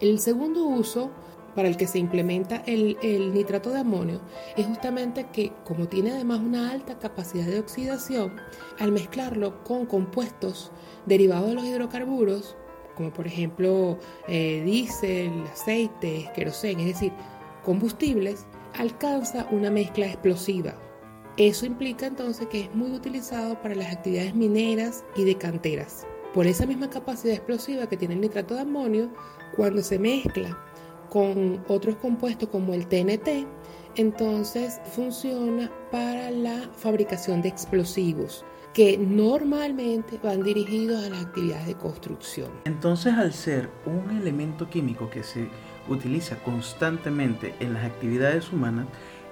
El 0.00 0.18
segundo 0.18 0.64
uso 0.64 1.10
para 1.54 1.68
el 1.68 1.76
que 1.76 1.86
se 1.86 1.98
implementa 1.98 2.62
el, 2.66 2.96
nitrato 3.34 3.70
de 3.70 3.80
amonio 3.80 4.20
es 4.56 4.66
justamente 4.66 5.26
que 5.32 5.52
como 5.64 5.88
tiene 5.88 6.12
además 6.12 6.40
una 6.40 6.70
alta 6.70 6.98
capacidad 6.98 7.46
de 7.46 7.60
oxidación, 7.60 8.36
al 8.78 8.92
mezclarlo 8.92 9.62
con 9.62 9.84
compuestos 9.84 10.72
derivados 11.04 11.48
de 11.48 11.54
los 11.54 11.64
hidrocarburos, 11.64 12.56
como 12.94 13.12
por 13.12 13.26
ejemplo 13.26 13.98
eh, 14.26 14.62
diésel, 14.64 15.44
aceite, 15.52 16.30
queroseno, 16.34 16.80
es 16.80 16.86
decir, 16.86 17.12
combustibles, 17.62 18.46
alcanza 18.78 19.46
una 19.50 19.70
mezcla 19.70 20.06
explosiva. 20.06 20.74
Eso 21.36 21.66
implica 21.66 22.06
entonces 22.06 22.46
que 22.48 22.62
es 22.62 22.74
muy 22.74 22.92
utilizado 22.92 23.60
para 23.60 23.74
las 23.74 23.92
actividades 23.92 24.34
mineras 24.34 25.04
y 25.16 25.24
de 25.24 25.36
canteras. 25.36 26.06
Por 26.34 26.46
esa 26.46 26.64
misma 26.64 26.88
capacidad 26.90 27.34
explosiva 27.34 27.88
que 27.88 27.96
tiene 27.96 28.14
el 28.14 28.20
nitrato 28.20 28.54
de 28.54 28.60
amonio, 28.60 29.10
cuando 29.56 29.82
se 29.82 29.98
mezcla 29.98 30.58
con 31.08 31.62
otros 31.68 31.96
compuestos 31.96 32.48
como 32.48 32.72
el 32.72 32.86
TNT, 32.86 33.46
entonces 33.96 34.80
funciona 34.92 35.70
para 35.90 36.30
la 36.30 36.70
fabricación 36.76 37.42
de 37.42 37.48
explosivos 37.48 38.44
que 38.72 38.96
normalmente 38.96 40.20
van 40.22 40.42
dirigidos 40.42 41.04
a 41.04 41.10
las 41.10 41.24
actividades 41.24 41.66
de 41.66 41.74
construcción. 41.74 42.50
Entonces, 42.64 43.14
al 43.14 43.32
ser 43.32 43.68
un 43.84 44.16
elemento 44.16 44.70
químico 44.70 45.10
que 45.10 45.24
se 45.24 45.48
utiliza 45.88 46.36
constantemente 46.44 47.54
en 47.58 47.74
las 47.74 47.84
actividades 47.84 48.52
humanas, 48.52 48.86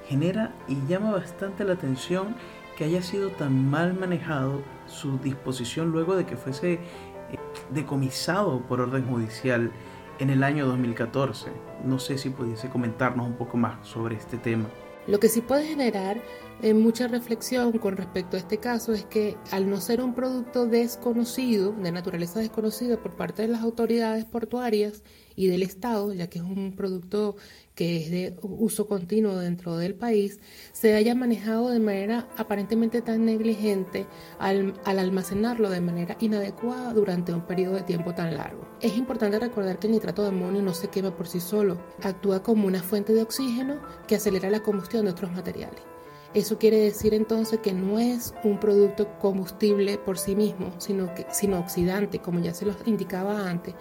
genera 0.08 0.54
y 0.66 0.76
llama 0.88 1.12
bastante 1.12 1.64
la 1.64 1.74
atención 1.74 2.34
que 2.76 2.84
haya 2.84 3.02
sido 3.02 3.30
tan 3.30 3.68
mal 3.70 3.94
manejado 3.94 4.62
su 4.86 5.18
disposición 5.18 5.90
luego 5.92 6.16
de 6.16 6.24
que 6.26 6.36
fuese 6.36 6.74
eh, 6.74 6.80
decomisado 7.70 8.60
por 8.62 8.80
orden 8.80 9.06
judicial 9.06 9.70
en 10.18 10.30
el 10.30 10.42
año 10.42 10.66
2014. 10.66 11.50
No 11.84 11.98
sé 11.98 12.18
si 12.18 12.30
pudiese 12.30 12.68
comentarnos 12.68 13.26
un 13.26 13.36
poco 13.36 13.56
más 13.56 13.86
sobre 13.86 14.16
este 14.16 14.36
tema. 14.36 14.68
Lo 15.06 15.20
que 15.20 15.28
sí 15.28 15.40
puede 15.40 15.66
generar 15.66 16.20
eh, 16.60 16.74
mucha 16.74 17.06
reflexión 17.06 17.78
con 17.78 17.96
respecto 17.96 18.36
a 18.36 18.40
este 18.40 18.58
caso 18.58 18.92
es 18.92 19.04
que 19.04 19.36
al 19.52 19.70
no 19.70 19.80
ser 19.80 20.02
un 20.02 20.14
producto 20.14 20.66
desconocido, 20.66 21.72
de 21.72 21.92
naturaleza 21.92 22.40
desconocida 22.40 23.00
por 23.00 23.14
parte 23.14 23.42
de 23.42 23.48
las 23.48 23.62
autoridades 23.62 24.24
portuarias 24.24 25.04
y 25.36 25.46
del 25.46 25.62
Estado, 25.62 26.12
ya 26.12 26.28
que 26.28 26.40
es 26.40 26.44
un 26.44 26.74
producto 26.74 27.36
que 27.76 27.98
es 27.98 28.10
de 28.10 28.36
uso 28.42 28.88
continuo 28.88 29.36
dentro 29.36 29.76
del 29.76 29.94
país, 29.94 30.40
se 30.72 30.94
haya 30.96 31.14
manejado 31.14 31.68
de 31.68 31.78
manera 31.78 32.28
aparentemente 32.36 33.02
tan 33.02 33.24
negligente 33.24 34.06
al, 34.40 34.74
al, 34.84 34.98
almacenarlo 34.98 35.70
de 35.70 35.80
manera 35.80 36.16
inadecuada 36.18 36.92
durante 36.92 37.32
un 37.32 37.46
periodo 37.46 37.76
de 37.76 37.82
tiempo 37.82 38.14
tan 38.14 38.36
largo. 38.36 38.66
Es 38.80 38.96
importante 38.96 39.38
recordar 39.38 39.78
que 39.78 39.86
el 39.86 39.92
nitrato 39.92 40.22
de 40.22 40.30
amonio 40.30 40.60
no 40.60 40.74
se 40.74 40.88
quema 40.88 41.16
por 41.16 41.28
sí 41.28 41.38
solo, 41.38 41.78
actúa 42.02 42.42
como 42.42 42.66
una 42.66 42.82
fuente 42.82 43.14
de 43.14 43.22
oxígeno 43.22 43.80
que 44.08 44.16
acelera 44.16 44.50
la 44.50 44.64
combustión 44.64 45.04
de 45.04 45.12
otros 45.12 45.30
materiales. 45.30 45.97
Eso 46.34 46.58
quiere 46.58 46.78
decir 46.78 47.14
entonces 47.14 47.60
que 47.60 47.72
no 47.72 47.98
es 47.98 48.34
un 48.44 48.60
producto 48.60 49.08
combustible 49.18 49.96
por 49.96 50.18
sí 50.18 50.36
mismo, 50.36 50.72
sino, 50.78 51.14
que, 51.14 51.26
sino 51.32 51.58
oxidante, 51.58 52.18
como 52.18 52.38
ya 52.38 52.52
se 52.52 52.66
los 52.66 52.76
indicaba 52.84 53.48
antes, 53.48 53.74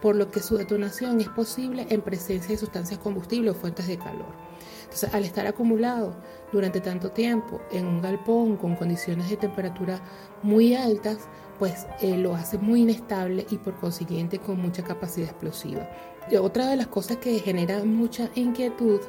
por 0.00 0.16
lo 0.16 0.30
que 0.30 0.40
su 0.40 0.56
detonación 0.56 1.20
es 1.20 1.28
posible 1.28 1.86
en 1.90 2.00
presencia 2.00 2.50
de 2.50 2.56
sustancias 2.56 2.98
combustibles 2.98 3.54
o 3.54 3.58
fuentes 3.58 3.86
de 3.86 3.98
calor. 3.98 4.34
Entonces, 4.84 5.14
al 5.14 5.24
estar 5.24 5.46
acumulado 5.46 6.16
durante 6.52 6.80
tanto 6.80 7.12
tiempo 7.12 7.60
en 7.70 7.86
un 7.86 8.00
galpón 8.00 8.56
con 8.56 8.76
condiciones 8.76 9.28
de 9.28 9.36
temperatura 9.36 10.00
muy 10.42 10.74
altas, 10.74 11.28
pues 11.58 11.86
eh, 12.00 12.16
lo 12.16 12.34
hace 12.34 12.56
muy 12.56 12.80
inestable 12.80 13.46
y 13.50 13.58
por 13.58 13.74
consiguiente 13.74 14.38
con 14.38 14.58
mucha 14.58 14.82
capacidad 14.82 15.28
explosiva. 15.28 15.88
Y 16.30 16.36
otra 16.36 16.66
de 16.66 16.76
las 16.76 16.86
cosas 16.86 17.18
que 17.18 17.38
genera 17.38 17.84
mucha 17.84 18.30
inquietud 18.34 19.00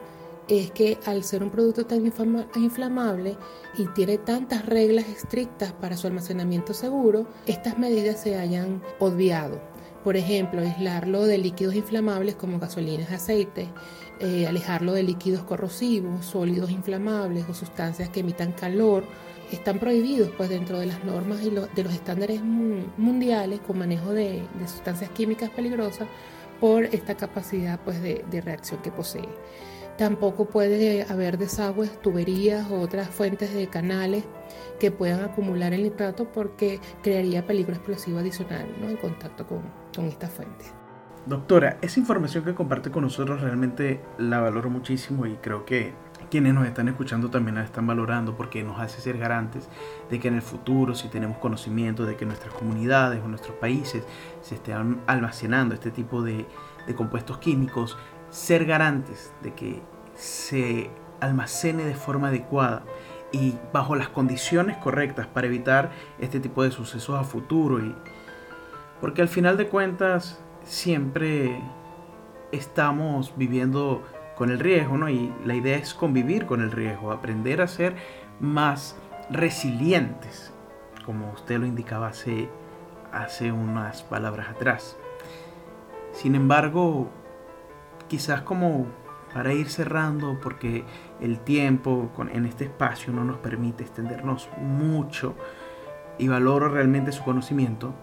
es 0.47 0.71
que 0.71 0.97
al 1.05 1.23
ser 1.23 1.43
un 1.43 1.49
producto 1.49 1.85
tan 1.85 2.05
inflamable 2.05 3.37
y 3.77 3.85
tiene 3.87 4.17
tantas 4.17 4.65
reglas 4.65 5.07
estrictas 5.07 5.71
para 5.73 5.97
su 5.97 6.07
almacenamiento 6.07 6.73
seguro, 6.73 7.27
estas 7.45 7.77
medidas 7.77 8.21
se 8.21 8.37
hayan 8.37 8.81
obviado. 8.99 9.61
Por 10.03 10.17
ejemplo, 10.17 10.61
aislarlo 10.61 11.25
de 11.25 11.37
líquidos 11.37 11.75
inflamables 11.75 12.35
como 12.35 12.59
gasolinas, 12.59 13.11
aceites, 13.11 13.67
eh, 14.19 14.47
alejarlo 14.47 14.93
de 14.93 15.03
líquidos 15.03 15.43
corrosivos, 15.43 16.25
sólidos 16.25 16.71
inflamables 16.71 17.45
o 17.47 17.53
sustancias 17.53 18.09
que 18.09 18.21
emitan 18.21 18.51
calor, 18.51 19.03
están 19.51 19.79
prohibidos 19.79 20.29
pues 20.37 20.49
dentro 20.49 20.79
de 20.79 20.87
las 20.87 21.03
normas 21.03 21.41
y 21.43 21.49
de 21.49 21.83
los 21.83 21.93
estándares 21.93 22.41
mundiales 22.41 23.59
con 23.59 23.77
manejo 23.77 24.11
de, 24.11 24.43
sustancias 24.65 25.11
químicas 25.11 25.49
peligrosas 25.49 26.07
por 26.59 26.85
esta 26.85 27.15
capacidad 27.15 27.79
pues 27.83 28.01
de 28.01 28.41
reacción 28.41 28.81
que 28.81 28.91
posee. 28.91 29.27
Tampoco 30.01 30.45
puede 30.45 31.03
haber 31.03 31.37
desagües, 31.37 32.01
tuberías 32.01 32.71
o 32.71 32.79
otras 32.79 33.07
fuentes 33.07 33.53
de 33.53 33.67
canales 33.67 34.23
que 34.79 34.89
puedan 34.89 35.23
acumular 35.23 35.75
el 35.75 35.83
nitrato 35.83 36.25
porque 36.31 36.79
crearía 37.03 37.45
peligro 37.45 37.75
explosivo 37.75 38.17
adicional 38.17 38.65
en 38.81 38.97
contacto 38.97 39.45
con, 39.45 39.61
con 39.95 40.05
esta 40.05 40.27
fuente. 40.27 40.65
Doctora, 41.27 41.77
esa 41.83 41.99
información 41.99 42.43
que 42.43 42.55
comparte 42.55 42.89
con 42.89 43.03
nosotros 43.03 43.41
realmente 43.41 44.01
la 44.17 44.39
valoro 44.39 44.71
muchísimo 44.71 45.27
y 45.27 45.35
creo 45.35 45.65
que 45.65 45.93
quienes 46.31 46.55
nos 46.55 46.65
están 46.65 46.87
escuchando 46.87 47.29
también 47.29 47.53
la 47.53 47.63
están 47.63 47.85
valorando 47.85 48.35
porque 48.35 48.63
nos 48.63 48.79
hace 48.79 49.01
ser 49.01 49.19
garantes 49.19 49.69
de 50.09 50.19
que 50.19 50.29
en 50.29 50.33
el 50.33 50.41
futuro, 50.41 50.95
si 50.95 51.09
tenemos 51.09 51.37
conocimiento 51.37 52.07
de 52.07 52.15
que 52.15 52.25
nuestras 52.25 52.55
comunidades 52.55 53.21
o 53.23 53.27
nuestros 53.27 53.55
países 53.57 54.03
se 54.41 54.55
estén 54.55 55.01
almacenando 55.05 55.75
este 55.75 55.91
tipo 55.91 56.23
de, 56.23 56.47
de 56.87 56.95
compuestos 56.95 57.37
químicos, 57.37 57.99
ser 58.31 58.65
garantes 58.65 59.31
de 59.43 59.53
que 59.53 59.81
se 60.21 60.91
almacene 61.19 61.83
de 61.83 61.95
forma 61.95 62.27
adecuada 62.27 62.83
y 63.31 63.55
bajo 63.73 63.95
las 63.95 64.09
condiciones 64.09 64.77
correctas 64.77 65.25
para 65.25 65.47
evitar 65.47 65.89
este 66.19 66.39
tipo 66.39 66.63
de 66.63 66.69
sucesos 66.69 67.19
a 67.19 67.23
futuro 67.23 67.79
y 67.79 67.95
porque 68.99 69.23
al 69.23 69.27
final 69.27 69.57
de 69.57 69.67
cuentas 69.67 70.39
siempre 70.63 71.59
estamos 72.51 73.33
viviendo 73.35 74.03
con 74.35 74.51
el 74.51 74.59
riesgo, 74.59 74.95
¿no? 74.95 75.09
Y 75.09 75.33
la 75.43 75.55
idea 75.55 75.77
es 75.77 75.95
convivir 75.95 76.45
con 76.45 76.61
el 76.61 76.71
riesgo, 76.71 77.11
aprender 77.11 77.59
a 77.61 77.67
ser 77.67 77.95
más 78.39 78.95
resilientes, 79.31 80.53
como 81.03 81.31
usted 81.31 81.59
lo 81.59 81.65
indicaba 81.65 82.09
hace, 82.09 82.47
hace 83.11 83.51
unas 83.51 84.03
palabras 84.03 84.49
atrás. 84.49 84.97
Sin 86.13 86.35
embargo, 86.35 87.09
quizás 88.07 88.43
como 88.43 88.85
para 89.33 89.53
ir 89.53 89.69
cerrando, 89.69 90.39
porque 90.41 90.83
el 91.19 91.39
tiempo 91.39 92.11
en 92.31 92.45
este 92.45 92.65
espacio 92.65 93.13
no 93.13 93.23
nos 93.23 93.37
permite 93.37 93.83
extendernos 93.83 94.49
mucho 94.57 95.35
y 96.17 96.27
valoro 96.27 96.69
realmente 96.69 97.11
su 97.11 97.23
conocimiento, 97.23 97.93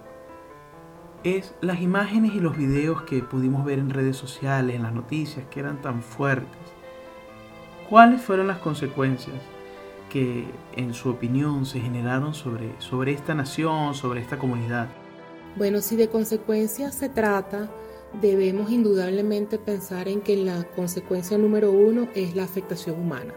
es 1.25 1.55
las 1.61 1.81
imágenes 1.81 2.35
y 2.35 2.41
los 2.41 2.57
videos 2.57 3.03
que 3.03 3.23
pudimos 3.23 3.65
ver 3.65 3.79
en 3.79 3.91
redes 3.91 4.17
sociales, 4.17 4.77
en 4.77 4.83
las 4.83 4.93
noticias, 4.93 5.45
que 5.51 5.61
eran 5.61 5.81
tan 5.83 6.03
fuertes. 6.03 6.59
¿Cuáles 7.89 8.21
fueron 8.21 8.47
las 8.47 8.59
consecuencias 8.59 9.37
que, 10.11 10.47
en 10.77 10.95
su 10.95 11.11
opinión, 11.11 11.67
se 11.67 11.81
generaron 11.81 12.35
sobre, 12.35 12.73
sobre 12.81 13.13
esta 13.13 13.35
nación, 13.35 13.95
sobre 13.95 14.21
esta 14.21 14.39
comunidad? 14.39 14.89
Bueno, 15.57 15.81
si 15.81 15.97
de 15.97 16.09
consecuencias 16.09 16.95
se 16.95 17.09
trata, 17.09 17.69
debemos 18.21 18.71
indudablemente 18.71 19.59
pensar 19.59 20.09
en 20.09 20.21
que 20.21 20.37
la 20.37 20.65
consecuencia 20.75 21.39
número 21.39 21.73
uno 21.73 22.09
es 22.15 22.35
la 22.35 22.45
afectación 22.45 22.99
humana. 23.01 23.35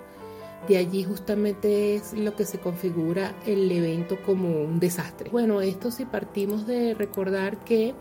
De 0.68 0.78
allí 0.78 1.04
justamente 1.04 1.96
es 1.96 2.14
lo 2.14 2.36
que 2.36 2.46
se 2.46 2.60
configura 2.60 3.36
el 3.46 3.72
evento 3.72 4.18
como 4.26 4.62
un 4.62 4.80
desastre. 4.80 5.30
Bueno, 5.30 5.62
esto 5.62 5.90
si 5.92 6.06
partimos 6.06 6.68
de 6.68 6.94
recordar 6.94 7.64
que 7.64 7.96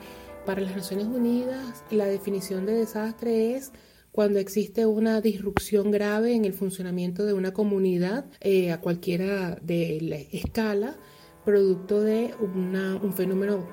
para 0.45 0.61
las 0.61 0.77
Naciones 0.77 1.07
Unidas 1.07 1.85
la 1.91 2.07
definición 2.07 2.67
de 2.67 2.75
desastre 2.75 3.55
es 3.55 3.73
cuando 4.13 4.39
existe 4.39 4.87
una 4.87 5.21
disrupción 5.21 5.91
grave 5.91 6.35
en 6.35 6.45
el 6.45 6.53
funcionamiento 6.53 7.25
de 7.25 7.33
una 7.33 7.53
comunidad 7.53 8.27
eh, 8.41 8.73
a 8.73 8.81
cualquiera 8.81 9.57
de 9.63 9.99
la 10.03 10.17
escala, 10.17 10.97
producto 11.45 12.03
de 12.03 12.35
un 12.41 13.13
fenómeno 13.15 13.67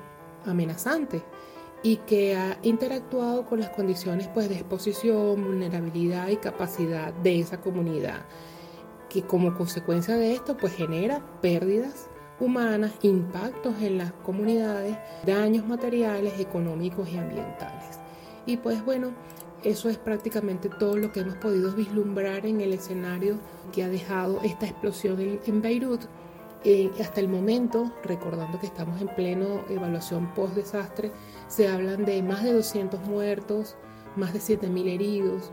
amenazante 0.44 1.22
y 1.82 1.96
que 1.98 2.36
ha 2.36 2.58
interactuado 2.62 3.46
con 3.46 3.60
las 3.60 3.70
condiciones 3.70 4.28
pues, 4.28 4.48
de 4.48 4.56
exposición, 4.56 5.42
vulnerabilidad 5.42 6.28
y 6.28 6.36
capacidad 6.36 7.12
de 7.12 7.40
esa 7.40 7.60
comunidad, 7.60 8.26
que 9.08 9.22
como 9.22 9.54
consecuencia 9.54 10.16
de 10.16 10.32
esto 10.32 10.56
pues, 10.56 10.74
genera 10.74 11.22
pérdidas 11.40 12.08
humanas, 12.40 12.92
impactos 13.02 13.80
en 13.82 13.98
las 13.98 14.12
comunidades, 14.12 14.96
daños 15.26 15.66
materiales, 15.66 16.38
económicos 16.38 17.08
y 17.08 17.18
ambientales. 17.18 17.98
Y 18.46 18.56
pues 18.56 18.84
bueno, 18.84 19.12
eso 19.64 19.88
es 19.88 19.98
prácticamente 19.98 20.68
todo 20.68 20.96
lo 20.96 21.12
que 21.12 21.20
hemos 21.20 21.34
podido 21.36 21.72
vislumbrar 21.72 22.46
en 22.46 22.60
el 22.60 22.72
escenario 22.72 23.36
que 23.72 23.82
ha 23.82 23.88
dejado 23.88 24.40
esta 24.42 24.66
explosión 24.66 25.40
en, 25.44 25.62
Beirut 25.62 26.02
hasta 27.00 27.20
el 27.20 27.28
momento, 27.28 27.92
recordando 28.02 28.58
que 28.58 28.66
estamos 28.66 29.00
en 29.00 29.08
pleno 29.08 29.62
evaluación 29.68 30.34
post-desastre, 30.34 31.12
se 31.46 31.68
hablan 31.68 32.04
de 32.04 32.22
más 32.22 32.42
de 32.42 32.52
200 32.52 33.00
muertos, 33.02 33.76
más 34.16 34.32
de 34.32 34.40
7.000 34.40 34.88
heridos, 34.88 35.52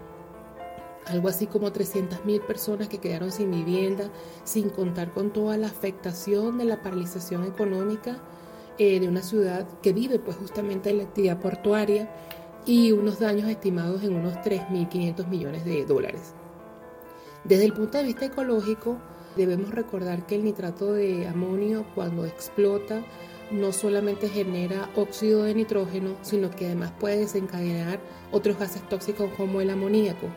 algo 1.06 1.28
así 1.28 1.46
como 1.48 1.72
300.000 1.72 2.42
personas 2.42 2.88
que 2.88 2.98
quedaron 2.98 3.32
sin 3.32 3.52
vivienda, 3.52 4.10
sin 4.44 4.70
contar 4.70 5.12
con 5.12 5.32
toda 5.32 5.58
la 5.58 5.68
afectación 5.68 6.58
de 6.58 6.66
la 6.66 6.82
paralización 6.82 7.46
económica 7.46 8.18
eh, 8.78 9.00
de 9.00 9.08
una 9.08 9.22
ciudad 9.22 9.68
que 9.82 9.94
vive 9.94 10.20
pues 10.20 10.36
justamente 10.38 10.90
en 10.90 10.98
la 10.98 11.04
actividad 11.04 11.40
portuaria 11.40 12.10
y 12.66 12.92
unos 12.92 13.20
daños 13.20 13.48
estimados 13.48 14.04
en 14.04 14.16
unos 14.16 14.34
3.500 14.38 15.28
millones 15.28 15.66
de 15.66 15.86
dólares. 15.86 16.34
Desde 17.44 17.66
el 17.66 17.74
punto 17.74 18.00
de 18.00 18.06
vista 18.06 18.26
ecológico, 18.26 18.98
debemos 19.36 19.72
recordar 19.72 20.26
que 20.26 20.36
el 20.36 20.44
nitrato 20.44 20.94
de 20.94 21.28
amonio 21.28 21.86
cuando 21.96 22.26
explota 22.26 23.04
no 23.52 23.72
solamente 23.72 24.30
genera 24.30 24.90
óxido 24.96 25.44
de 25.44 25.54
nitrógeno, 25.54 26.16
sino 26.22 26.50
que 26.50 26.66
además 26.66 26.92
puede 27.00 27.20
desencadenar 27.20 28.00
otros 28.32 28.58
gases 28.58 28.88
tóxicos 28.90 29.30
como 29.38 29.62
el 29.62 29.70
amoníaco, 29.70 30.28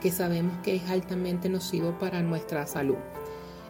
que 0.00 0.10
sabemos 0.10 0.56
que 0.62 0.76
es 0.76 0.88
altamente 0.88 1.48
nocivo 1.48 1.98
para 1.98 2.22
nuestra 2.22 2.66
salud. 2.66 2.96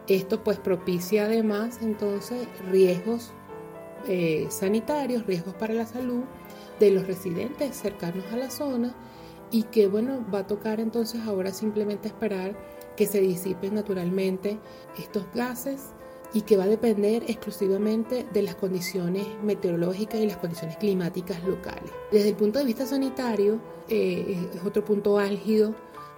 Esto 0.09 0.43
pues 0.43 0.59
propicia 0.59 1.25
además 1.25 1.79
entonces 1.81 2.47
riesgos 2.71 3.33
eh, 4.09 4.47
sanitarios, 4.51 5.27
riesgos 5.27 5.55
para 5.55 5.75
la 5.75 5.87
salud 5.87 6.25
de 6.81 6.91
los 6.91 7.07
residentes 7.07 7.77
cercanos 7.77 8.25
a 8.33 8.37
la 8.37 8.51
zona 8.51 8.95
y 9.53 9.65
que 9.65 9.87
bueno, 9.87 10.25
va 10.33 10.41
a 10.41 10.47
tocar 10.47 10.81
entonces 10.81 11.21
ahora 11.27 11.53
simplemente 11.53 12.09
esperar 12.09 12.57
que 12.97 13.07
se 13.07 13.21
disipen 13.21 13.75
naturalmente 13.75 14.59
estos 14.99 15.25
gases 15.35 15.91
y 16.35 16.43
que 16.43 16.57
va 16.57 16.65
a 16.65 16.69
depender 16.69 17.25
exclusivamente 17.29 18.27
de 18.33 18.43
las 18.43 18.55
condiciones 18.55 19.27
meteorológicas 19.43 20.21
y 20.21 20.27
las 20.27 20.39
condiciones 20.39 20.77
climáticas 20.79 21.43
locales. 21.45 21.91
Desde 22.11 22.31
el 22.31 22.37
punto 22.37 22.59
de 22.59 22.65
vista 22.65 22.87
sanitario, 22.87 23.61
eh, 23.89 24.49
es 24.55 24.65
otro 24.65 24.85
punto 24.85 25.19
álgido 25.19 25.75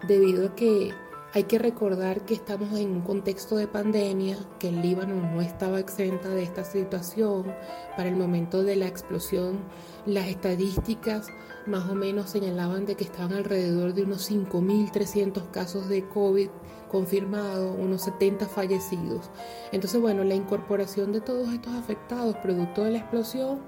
debido 0.07 0.47
a 0.47 0.55
que 0.55 0.93
hay 1.33 1.45
que 1.45 1.59
recordar 1.59 2.25
que 2.25 2.35
estamos 2.35 2.79
en 2.79 2.93
un 2.93 3.01
contexto 3.01 3.57
de 3.57 3.67
pandemia, 3.67 4.39
que 4.61 4.69
el 4.69 4.81
Líbano 4.81 5.17
no 5.17 5.41
estaba 5.41 5.81
exenta 5.81 6.29
de 6.29 6.45
esta 6.45 6.63
situación. 6.63 7.53
Para 7.97 8.09
el 8.09 8.15
momento 8.15 8.63
de 8.63 8.77
la 8.77 8.87
explosión, 8.87 9.59
las 10.07 10.29
estadísticas 10.29 11.27
más 11.67 11.89
o 11.89 11.95
menos 11.95 12.31
señalaban 12.31 12.87
de 12.87 12.95
que 12.95 13.05
estaban 13.05 13.33
alrededor 13.33 13.95
de 13.95 14.03
unos 14.03 14.31
5.300 14.31 15.51
casos 15.51 15.89
de 15.89 16.07
COVID 16.09 16.49
confirmados, 16.89 17.75
unos 17.79 18.03
70 18.03 18.47
fallecidos. 18.47 19.31
Entonces, 19.73 20.01
bueno, 20.01 20.23
la 20.25 20.35
incorporación 20.35 21.13
de 21.13 21.21
todos 21.21 21.53
estos 21.53 21.75
afectados 21.75 22.37
producto 22.37 22.85
de 22.85 22.93
la 22.93 22.99
explosión 22.99 23.61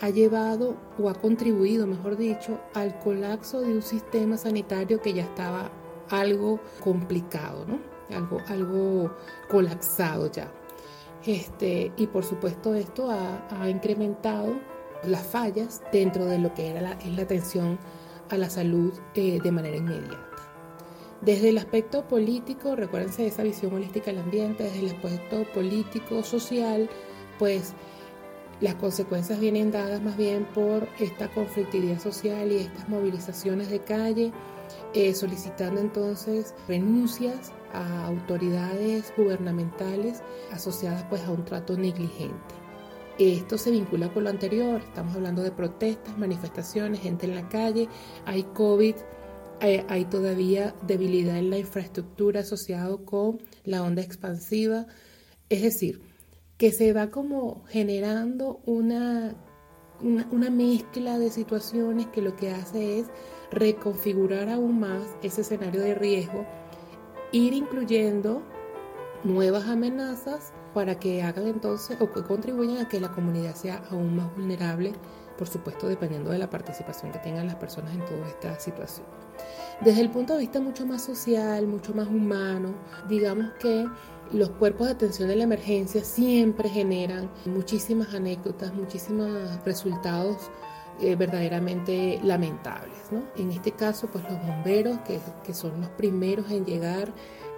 ha 0.00 0.10
llevado 0.10 0.76
o 0.98 1.10
ha 1.10 1.14
contribuido, 1.14 1.86
mejor 1.86 2.16
dicho, 2.16 2.58
al 2.74 2.98
colapso 3.00 3.60
de 3.60 3.74
un 3.74 3.82
sistema 3.82 4.36
sanitario 4.36 5.00
que 5.00 5.12
ya 5.12 5.24
estaba 5.24 5.70
algo 6.08 6.60
complicado, 6.82 7.66
¿no? 7.66 7.78
Algo, 8.16 8.38
algo 8.48 9.14
colapsado 9.48 10.30
ya. 10.30 10.50
Este, 11.26 11.92
y 11.96 12.06
por 12.06 12.24
supuesto 12.24 12.74
esto 12.74 13.10
ha, 13.10 13.68
incrementado 13.68 14.54
las 15.04 15.26
fallas 15.26 15.82
dentro 15.92 16.26
de 16.26 16.38
lo 16.38 16.54
que 16.54 16.68
era 16.68 16.80
la, 16.80 16.92
es 16.92 17.14
la 17.16 17.22
atención 17.22 17.78
a 18.28 18.36
la 18.36 18.50
salud 18.50 18.92
eh, 19.14 19.40
de 19.42 19.52
manera 19.52 19.76
inmediata. 19.76 20.18
Desde 21.20 21.50
el 21.50 21.58
aspecto 21.58 22.08
político, 22.08 22.76
recuérdense 22.76 23.22
de 23.22 23.28
esa 23.28 23.42
visión 23.42 23.74
holística 23.74 24.06
del 24.06 24.20
ambiente, 24.20 24.64
desde 24.64 24.78
el 24.80 24.94
aspecto 24.94 25.44
político, 25.52 26.22
social, 26.22 26.88
pues 27.38 27.74
las 28.60 28.74
consecuencias 28.76 29.40
vienen 29.40 29.70
dadas 29.70 30.02
más 30.02 30.16
bien 30.16 30.46
por 30.54 30.88
esta 30.98 31.28
conflictividad 31.28 31.98
social 31.98 32.52
y 32.52 32.58
estas 32.58 32.88
movilizaciones 32.88 33.70
de 33.70 33.80
calle 33.80 34.32
eh, 34.94 35.14
solicitando 35.14 35.80
entonces 35.80 36.54
renuncias 36.68 37.52
a 37.72 38.06
autoridades 38.06 39.12
gubernamentales 39.16 40.22
asociadas 40.52 41.04
pues 41.08 41.22
a 41.22 41.30
un 41.30 41.44
trato 41.44 41.76
negligente. 41.76 42.59
Esto 43.20 43.58
se 43.58 43.70
vincula 43.70 44.10
con 44.10 44.24
lo 44.24 44.30
anterior, 44.30 44.80
estamos 44.80 45.14
hablando 45.14 45.42
de 45.42 45.50
protestas, 45.50 46.16
manifestaciones, 46.16 47.00
gente 47.00 47.26
en 47.26 47.34
la 47.34 47.50
calle, 47.50 47.86
hay 48.24 48.44
COVID, 48.44 48.94
eh, 49.60 49.84
hay 49.90 50.06
todavía 50.06 50.74
debilidad 50.86 51.36
en 51.36 51.50
la 51.50 51.58
infraestructura 51.58 52.40
asociado 52.40 53.04
con 53.04 53.38
la 53.64 53.82
onda 53.82 54.00
expansiva, 54.00 54.86
es 55.50 55.60
decir, 55.60 56.00
que 56.56 56.72
se 56.72 56.94
va 56.94 57.10
como 57.10 57.62
generando 57.66 58.62
una, 58.64 59.36
una 60.00 60.48
mezcla 60.48 61.18
de 61.18 61.28
situaciones 61.28 62.06
que 62.06 62.22
lo 62.22 62.36
que 62.36 62.48
hace 62.48 63.00
es 63.00 63.08
reconfigurar 63.50 64.48
aún 64.48 64.80
más 64.80 65.02
ese 65.22 65.42
escenario 65.42 65.82
de 65.82 65.94
riesgo, 65.94 66.46
ir 67.32 67.52
incluyendo 67.52 68.40
nuevas 69.24 69.66
amenazas 69.66 70.54
para 70.74 70.98
que 70.98 71.22
hagan 71.22 71.46
entonces 71.46 71.96
o 72.00 72.10
que 72.10 72.22
contribuyan 72.22 72.78
a 72.78 72.88
que 72.88 73.00
la 73.00 73.12
comunidad 73.12 73.54
sea 73.54 73.82
aún 73.90 74.16
más 74.16 74.34
vulnerable, 74.34 74.92
por 75.38 75.48
supuesto 75.48 75.88
dependiendo 75.88 76.30
de 76.30 76.38
la 76.38 76.50
participación 76.50 77.12
que 77.12 77.18
tengan 77.18 77.46
las 77.46 77.56
personas 77.56 77.94
en 77.94 78.04
toda 78.04 78.28
esta 78.28 78.58
situación. 78.60 79.06
Desde 79.80 80.02
el 80.02 80.10
punto 80.10 80.34
de 80.34 80.40
vista 80.40 80.60
mucho 80.60 80.84
más 80.84 81.02
social, 81.02 81.66
mucho 81.66 81.94
más 81.94 82.08
humano, 82.08 82.74
digamos 83.08 83.52
que 83.58 83.86
los 84.32 84.50
cuerpos 84.50 84.86
de 84.86 84.92
atención 84.92 85.28
de 85.28 85.36
la 85.36 85.44
emergencia 85.44 86.04
siempre 86.04 86.68
generan 86.68 87.30
muchísimas 87.46 88.14
anécdotas, 88.14 88.72
muchísimos 88.74 89.64
resultados 89.64 90.50
eh, 91.00 91.16
verdaderamente 91.16 92.20
lamentables. 92.22 93.10
¿no? 93.10 93.22
En 93.36 93.50
este 93.50 93.72
caso, 93.72 94.06
pues 94.08 94.22
los 94.24 94.38
bomberos, 94.46 94.98
que, 95.00 95.18
que 95.44 95.54
son 95.54 95.80
los 95.80 95.90
primeros 95.90 96.50
en 96.50 96.66
llegar 96.66 97.12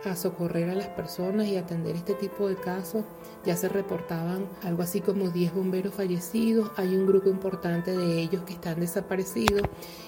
a 0.04 0.16
socorrer 0.16 0.70
a 0.70 0.74
las 0.74 0.88
personas 0.88 1.46
y 1.46 1.56
atender 1.56 1.96
este 1.96 2.14
tipo 2.14 2.48
de 2.48 2.56
casos. 2.56 3.04
Ya 3.44 3.56
se 3.56 3.68
reportaban 3.68 4.46
algo 4.62 4.82
así 4.82 5.00
como 5.00 5.30
10 5.30 5.54
bomberos 5.54 5.94
fallecidos, 5.94 6.70
hay 6.76 6.94
un 6.94 7.06
grupo 7.06 7.28
importante 7.28 7.96
de 7.96 8.20
ellos 8.20 8.44
que 8.44 8.52
están 8.52 8.80
desaparecidos 8.80 9.62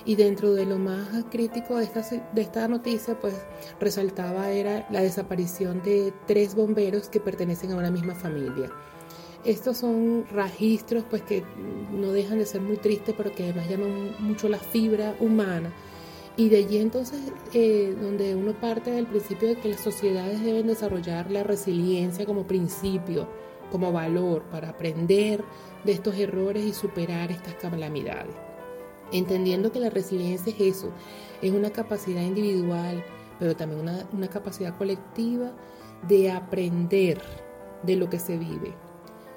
y 0.04 0.14
dentro 0.14 0.54
de 0.54 0.66
lo 0.66 0.78
más 0.78 1.09
crítico 1.30 1.76
de 1.76 1.85
esta, 1.85 2.02
de 2.33 2.42
esta 2.42 2.68
noticia 2.68 3.18
pues 3.18 3.35
resaltaba 3.80 4.50
era 4.50 4.87
la 4.90 5.00
desaparición 5.00 5.83
de 5.83 6.12
tres 6.26 6.54
bomberos 6.54 7.09
que 7.09 7.20
pertenecen 7.20 7.72
a 7.72 7.76
una 7.76 7.90
misma 7.90 8.14
familia. 8.14 8.70
Estos 9.44 9.76
son 9.76 10.24
registros 10.30 11.04
pues 11.11 11.22
que 11.22 11.44
no 11.92 12.12
dejan 12.12 12.38
de 12.38 12.46
ser 12.46 12.62
muy 12.62 12.78
tristes, 12.78 13.14
pero 13.16 13.35
que 13.35 13.44
además 13.44 13.68
llaman 13.68 14.14
mucho 14.20 14.48
la 14.48 14.59
fibra 14.59 15.14
humana. 15.20 15.70
Y 16.36 16.48
de 16.48 16.58
allí 16.58 16.78
entonces, 16.78 17.20
eh, 17.52 17.96
donde 18.00 18.34
uno 18.34 18.52
parte 18.54 18.90
del 18.90 19.06
principio 19.06 19.48
de 19.48 19.56
que 19.56 19.68
las 19.68 19.80
sociedades 19.80 20.42
deben 20.42 20.66
desarrollar 20.66 21.30
la 21.30 21.44
resiliencia 21.44 22.26
como 22.26 22.44
principio, 22.44 23.28
como 23.70 23.92
valor 23.92 24.42
para 24.50 24.70
aprender 24.70 25.44
de 25.84 25.92
estos 25.92 26.16
errores 26.16 26.64
y 26.64 26.72
superar 26.72 27.30
estas 27.30 27.54
calamidades. 27.54 28.34
Entendiendo 29.12 29.70
que 29.70 29.78
la 29.78 29.90
resiliencia 29.90 30.52
es 30.52 30.60
eso, 30.60 30.90
es 31.40 31.52
una 31.52 31.70
capacidad 31.70 32.22
individual, 32.22 33.04
pero 33.38 33.54
también 33.54 33.82
una, 33.82 34.08
una 34.12 34.28
capacidad 34.28 34.76
colectiva 34.76 35.52
de 36.08 36.32
aprender 36.32 37.22
de 37.84 37.96
lo 37.96 38.10
que 38.10 38.18
se 38.18 38.38
vive 38.38 38.74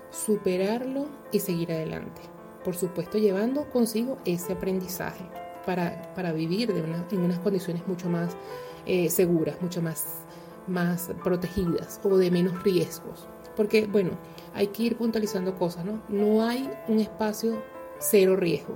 superarlo 0.10 1.08
y 1.32 1.40
seguir 1.40 1.72
adelante. 1.72 2.22
Por 2.64 2.76
supuesto, 2.76 3.18
llevando 3.18 3.70
consigo 3.70 4.18
ese 4.26 4.54
aprendizaje 4.54 5.24
para, 5.68 6.14
para 6.16 6.32
vivir 6.32 6.74
de 6.74 6.80
en 6.80 7.22
unas 7.22 7.40
condiciones 7.40 7.86
mucho 7.88 8.10
más 8.10 8.38
eh, 8.86 9.10
seguras, 9.10 9.62
mucho 9.62 9.82
más, 9.82 10.06
más 10.66 11.12
protegidas 11.22 12.00
o 12.06 12.16
de 12.16 12.32
menos 12.32 12.64
riesgos. 12.64 13.28
Porque, 13.58 13.86
bueno, 13.86 14.12
hay 14.54 14.68
que 14.68 14.84
ir 14.84 14.98
puntualizando 14.98 15.56
cosas, 15.56 15.84
¿no? 15.84 16.02
No 16.08 16.42
hay 16.42 16.70
un 16.88 17.00
espacio 17.00 17.62
cero 18.00 18.38
riesgo. 18.38 18.76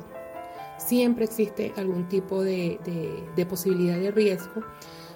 Siempre 0.77 1.23
existe 1.23 1.71
algún 1.77 2.10
tipo 2.10 2.43
de, 2.43 2.77
de, 2.84 3.23
de 3.38 3.45
posibilidad 3.45 3.97
de 3.97 4.12
riesgo. 4.12 4.62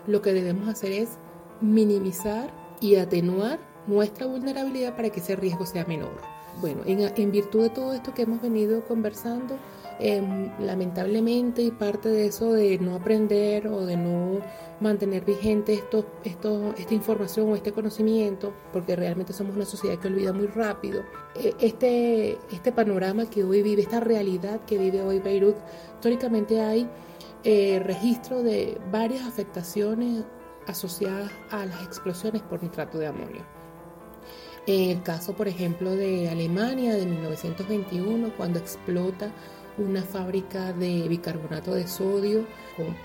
Lo 0.08 0.22
que 0.22 0.32
debemos 0.32 0.70
hacer 0.70 0.94
es 0.94 1.18
minimizar 1.60 2.54
y 2.80 2.96
atenuar 2.96 3.60
nuestra 3.86 4.28
vulnerabilidad 4.28 4.96
para 4.96 5.10
que 5.10 5.20
ese 5.20 5.36
riesgo 5.36 5.66
sea 5.66 5.84
menor. 5.86 6.36
Bueno, 6.62 6.82
en, 6.86 7.32
virtud 7.32 7.64
de 7.64 7.70
todo 7.70 7.94
esto 7.94 8.14
que 8.14 8.22
hemos 8.22 8.42
venido 8.42 8.86
conversando, 8.86 9.58
em, 10.00 10.52
lamentablemente 10.60 11.72
parte 11.72 12.10
de 12.10 12.28
eso 12.28 12.54
de 12.54 12.78
no 12.80 12.96
aprender 12.96 13.68
o 13.68 13.86
de 13.86 13.98
no 13.98 14.40
mantener 14.80 15.24
vigente 15.24 15.74
esto, 15.74 16.06
esto, 16.24 16.74
esta 16.78 16.94
información 16.94 17.52
o 17.52 17.56
este 17.56 17.72
conocimiento, 17.72 18.54
porque 18.74 18.96
realmente 18.96 19.34
somos 19.34 19.56
una 19.56 19.66
sociedad 19.66 19.98
que 19.98 20.08
olvida 20.08 20.34
muy 20.34 20.48
rápido, 20.48 21.02
e, 21.36 21.54
este, 21.60 22.38
este 22.52 22.72
panorama 22.72 23.30
que 23.30 23.44
hoy 23.44 23.62
vive, 23.62 23.84
esta 23.84 24.00
realidad 24.00 24.62
que 24.66 24.78
vive 24.78 25.02
hoy 25.02 25.20
Beirut, 25.20 25.56
históricamente 25.96 26.62
hay 26.62 26.90
eh, 27.44 27.80
registro 27.84 28.44
de 28.44 28.78
varias 28.92 29.26
afectaciones 29.26 30.24
asociadas 30.68 31.32
a 31.52 31.66
las 31.66 31.84
explosiones 31.84 32.42
por 32.42 32.62
nitrato 32.62 32.98
de 32.98 33.08
amonio. 33.08 33.44
En 34.68 34.90
el 34.90 35.04
caso, 35.04 35.34
por 35.34 35.48
ejemplo, 35.48 35.92
de 35.92 36.28
Alemania 36.28 36.96
de 36.96 37.06
1921, 37.06 38.34
cuando 38.36 38.58
explota 38.58 39.32
una 39.78 40.04
fábrica 40.04 40.74
de 40.74 41.08
bicarbonato 41.08 41.74
de 41.74 41.88
sodio 41.88 42.46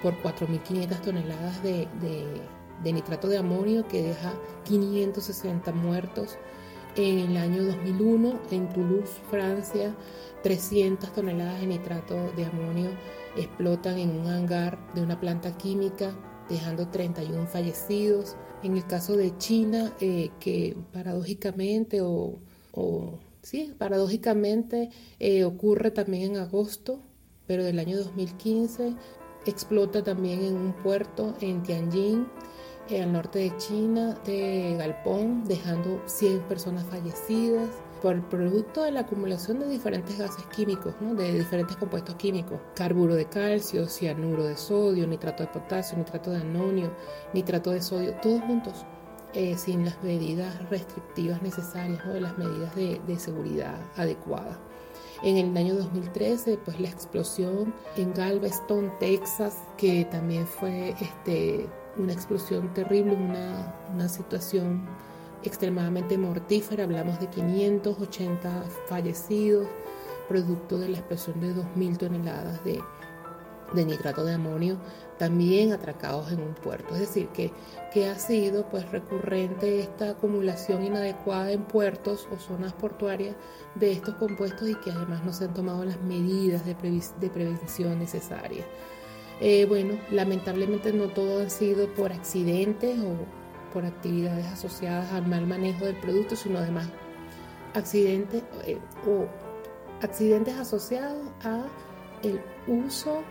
por 0.02 0.14
4.500 0.22 1.00
toneladas 1.00 1.62
de, 1.62 1.88
de, 2.82 2.92
nitrato 2.92 3.28
de 3.28 3.38
amonio 3.38 3.86
que 3.88 4.02
deja 4.02 4.32
560 4.64 5.72
muertos. 5.72 6.38
En 6.96 7.18
el 7.20 7.36
año 7.36 7.64
2001, 7.64 8.40
en 8.50 8.68
Toulouse, 8.68 9.12
Francia, 9.30 9.94
300 10.42 11.12
toneladas 11.12 11.60
de 11.60 11.66
nitrato 11.66 12.32
de 12.36 12.46
amonio 12.46 12.90
explotan 13.36 13.98
en 13.98 14.10
un 14.10 14.26
hangar 14.26 14.78
de 14.94 15.02
una 15.02 15.20
planta 15.20 15.56
química, 15.56 16.12
dejando 16.48 16.88
31 16.88 17.46
fallecidos. 17.46 18.36
En 18.62 18.76
el 18.76 18.86
caso 18.86 19.16
de 19.16 19.36
China, 19.38 19.92
eh, 20.00 20.30
que 20.40 20.76
paradójicamente 20.92 22.00
o, 22.02 22.38
sí, 23.42 23.74
paradójicamente 23.78 24.90
eh, 25.18 25.44
ocurre 25.44 25.90
también 25.90 26.32
en 26.32 26.36
agosto, 26.38 27.00
pero 27.46 27.64
del 27.64 27.78
año 27.78 27.98
2015, 27.98 28.94
explota 29.46 30.02
también 30.02 30.42
en 30.42 30.56
un 30.56 30.72
puerto 30.72 31.34
en 31.40 31.62
Tianjin, 31.62 32.26
eh, 32.88 33.02
al 33.02 33.12
norte 33.12 33.38
de 33.38 33.56
China, 33.56 34.14
de 34.24 34.74
Galpón, 34.78 35.44
dejando 35.44 36.02
100 36.06 36.40
personas 36.42 36.84
fallecidas 36.86 37.68
por 38.00 38.14
el 38.14 38.22
producto 38.22 38.82
de 38.82 38.90
la 38.90 39.00
acumulación 39.00 39.60
de 39.60 39.68
diferentes 39.68 40.18
gases 40.18 40.44
químicos, 40.46 40.94
de 41.00 41.34
diferentes 41.34 41.76
compuestos 41.76 42.14
químicos, 42.16 42.58
carburo 42.74 43.14
de 43.14 43.26
calcio, 43.26 43.86
cianuro 43.86 44.44
de 44.44 44.56
sodio, 44.56 45.06
nitrato 45.06 45.42
de 45.42 45.50
potasio, 45.50 45.98
nitrato 45.98 46.30
de 46.30 46.38
amonio, 46.38 46.90
nitrato 47.34 47.70
de 47.70 47.82
sodio, 47.82 48.14
todos 48.22 48.40
juntos, 48.42 48.86
eh, 49.34 49.56
sin 49.56 49.84
las 49.84 50.02
medidas 50.02 50.68
restrictivas 50.70 51.42
necesarias, 51.42 52.06
de 52.06 52.20
las 52.20 52.36
medidas 52.36 52.74
de, 52.74 53.18
seguridad 53.18 53.78
adecuadas. 53.96 54.58
En 55.22 55.36
el 55.36 55.56
año 55.56 55.74
2013, 55.74 56.58
pues 56.64 56.80
la 56.80 56.88
explosión 56.88 57.74
en 57.96 58.14
Galveston, 58.14 58.92
Texas, 58.98 59.58
que 59.76 60.04
también 60.06 60.46
fue 60.46 60.94
este, 61.00 61.68
una 61.96 62.12
explosión 62.12 62.72
terrible, 62.72 63.14
una, 63.14 63.74
una 63.92 64.08
situación 64.08 64.88
extremadamente 65.42 66.18
mortífera, 66.18 66.84
hablamos 66.84 67.20
de 67.20 67.28
580 67.28 68.64
fallecidos, 68.88 69.66
producto 70.28 70.78
de 70.78 70.88
la 70.88 70.98
explosión 70.98 71.40
de 71.40 71.54
2.000 71.54 71.98
toneladas 71.98 72.64
de, 72.64 72.80
nitrato 73.74 74.24
de 74.24 74.34
amonio, 74.34 74.78
también 75.18 75.72
atracados 75.72 76.32
en 76.32 76.40
un 76.40 76.54
puerto. 76.54 76.94
Es 76.94 77.00
decir, 77.00 77.28
que, 77.28 77.52
que 77.92 78.08
ha 78.08 78.18
sido 78.18 78.68
pues 78.68 78.90
recurrente 78.90 79.80
esta 79.80 80.10
acumulación 80.10 80.84
inadecuada 80.84 81.52
en 81.52 81.62
puertos 81.64 82.28
o 82.32 82.38
zonas 82.38 82.72
portuarias 82.72 83.36
de 83.74 83.92
estos 83.92 84.14
compuestos 84.16 84.68
y 84.68 84.74
que 84.76 84.90
además 84.90 85.24
no 85.24 85.32
se 85.32 85.44
han 85.44 85.54
tomado 85.54 85.84
las 85.84 86.00
medidas 86.02 86.64
de, 86.64 86.74
de 86.74 87.30
prevención 87.30 87.98
necesarias. 87.98 88.66
Eh, 89.40 89.64
bueno, 89.66 89.98
lamentablemente 90.10 90.92
no 90.92 91.08
todo 91.08 91.42
ha 91.42 91.48
sido 91.48 91.88
por 91.94 92.12
accidentes 92.12 92.98
o 93.00 93.14
por 93.72 93.86
actividades 93.86 94.46
asociadas 94.46 95.12
al 95.12 95.26
mal 95.26 95.46
manejo 95.46 95.86
del 95.86 95.96
producto, 95.96 96.36
sino 96.36 96.58
además 96.58 96.88
accidentes 97.74 98.42
eh, 98.66 98.78
o 99.06 99.26
accidentes 100.04 100.58
asociados 100.58 101.28
a 101.42 101.64
el 102.22 102.40
uso 102.66 103.22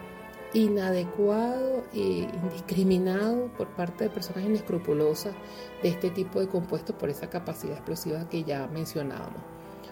inadecuado 0.54 1.84
e 1.94 2.28
indiscriminado 2.44 3.48
por 3.58 3.68
parte 3.68 4.06
de 4.06 4.10
personas 4.10 4.46
inescrupulosas 4.46 5.34
de 5.84 5.90
este 5.90 6.10
tipo 6.10 6.40
de 6.40 6.48
compuestos 6.48 6.96
por 6.96 7.10
esa 7.10 7.30
capacidad 7.30 7.76
explosiva 7.76 8.28
que 8.30 8.44
ya 8.44 8.68
mencionábamos. 8.68 9.42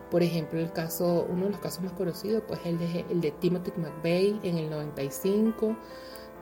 Por 0.10 0.24
ejemplo, 0.24 0.60
el 0.60 0.72
caso, 0.72 1.28
uno 1.30 1.46
de 1.46 1.52
los 1.52 1.60
casos 1.60 1.84
más 1.84 1.94
conocidos, 1.94 2.44
pues 2.48 2.60
el 2.66 2.80
de, 2.80 3.06
el 3.10 3.22
de 3.22 3.32
Timothy 3.32 3.72
McVeigh 3.78 4.40
en 4.44 4.58
el 4.58 4.70
95, 4.70 5.76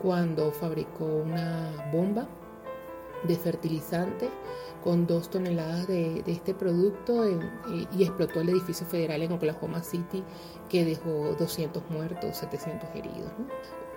cuando 0.02 0.52
fabricó 0.52 1.06
una 1.06 1.90
bomba 1.92 2.28
de 3.24 3.36
fertilizante 3.36 4.30
con 4.84 5.08
dos 5.08 5.32
toneladas 5.32 5.88
de, 5.88 6.22
este 6.28 6.54
producto 6.54 7.28
y 7.92 8.04
explotó 8.04 8.42
el 8.42 8.50
edificio 8.50 8.86
federal 8.86 9.24
en 9.24 9.32
Oklahoma 9.32 9.82
City 9.82 10.24
que 10.70 10.86
dejó 10.86 11.36
200 11.40 11.90
muertos, 11.90 12.38
700 12.38 12.90
heridos. 12.94 13.32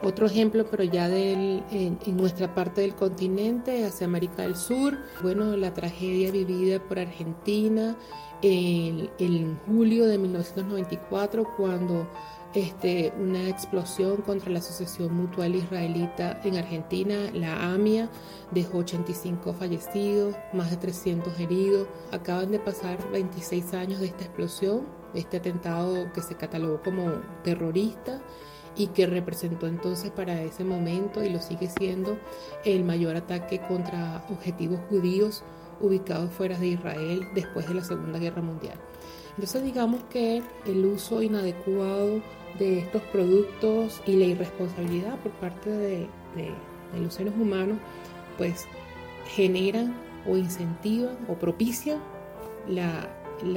Otro 0.03 0.27
ejemplo, 0.27 0.65
pero 0.71 0.85
ya 0.85 1.09
del, 1.09 1.65
en, 1.71 1.99
nuestra 2.17 2.55
parte 2.55 2.83
del 2.83 2.95
continente, 2.95 3.85
hacia 3.85 4.07
América 4.07 4.43
del 4.43 4.55
Sur, 4.55 4.97
bueno, 5.23 5.57
la 5.57 5.75
tragedia 5.75 6.31
vivida 6.31 6.79
por 6.79 7.01
Argentina 7.01 7.97
en, 8.41 9.11
en 9.19 9.59
julio 9.67 10.07
de 10.07 10.19
1994, 10.19 11.45
cuando 11.57 12.07
este, 12.55 13.13
una 13.19 13.49
explosión 13.49 14.19
contra 14.19 14.51
la 14.51 14.61
Asociación 14.61 15.15
Mutual 15.15 15.57
Israelita 15.57 16.41
en 16.45 16.57
Argentina, 16.57 17.17
la 17.35 17.73
AMIA, 17.75 18.09
dejó 18.53 18.79
85 18.79 19.53
fallecidos, 19.53 20.35
más 20.53 20.71
de 20.71 20.77
300 20.77 21.39
heridos. 21.41 21.89
Acaban 22.13 22.53
de 22.53 22.61
pasar 22.61 22.99
26 23.11 23.75
años 23.75 24.01
de 24.01 24.07
esta 24.07 24.25
explosión, 24.25 24.87
este 25.13 25.39
atentado 25.39 26.11
que 26.13 26.23
se 26.23 26.37
catalogó 26.37 26.81
como 26.83 27.11
terrorista 27.43 28.23
y 28.79 28.87
que 28.87 29.07
representó 29.07 29.67
entonces 29.67 30.11
para 30.11 30.41
ese 30.41 30.65
momento 30.65 31.23
y 31.23 31.29
lo 31.29 31.41
sigue 31.41 31.69
siendo 31.69 32.17
el 32.65 32.85
mayor 32.85 33.17
ataque 33.17 33.61
contra 33.61 34.25
objetivos 34.31 34.79
judíos 34.89 35.43
ubicados 35.81 36.31
fuera 36.33 36.57
de 36.57 36.69
Israel 36.69 37.29
después 37.35 37.69
de 37.69 37.75
la 37.75 37.85
Segunda 37.85 38.19
Guerra 38.19 38.41
Mundial. 38.41 38.79
Entonces 39.31 39.65
digamos 39.65 40.03
que 40.05 40.43
el 40.65 40.87
uso 40.87 41.23
inadecuado 41.23 42.23
de 42.59 42.79
estos 42.79 43.03
productos 43.03 44.01
y 44.07 44.17
la 44.17 44.27
irresponsabilidad 44.27 45.19
por 45.19 45.33
parte 45.33 45.71
de, 45.71 46.09
los 47.01 47.15
seres 47.15 47.35
humanos, 47.35 47.79
pues 48.37 48.67
generan 49.27 49.95
o 50.27 50.37
incentivan 50.37 51.19
o 51.29 51.35
propician 51.35 52.01
la, 52.69 53.09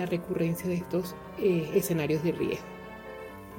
recurrencia 0.05 0.67
de 0.67 0.75
estos 0.75 1.15
eh, 1.39 1.71
escenarios 1.73 2.23
de 2.23 2.31
riesgo. 2.33 2.80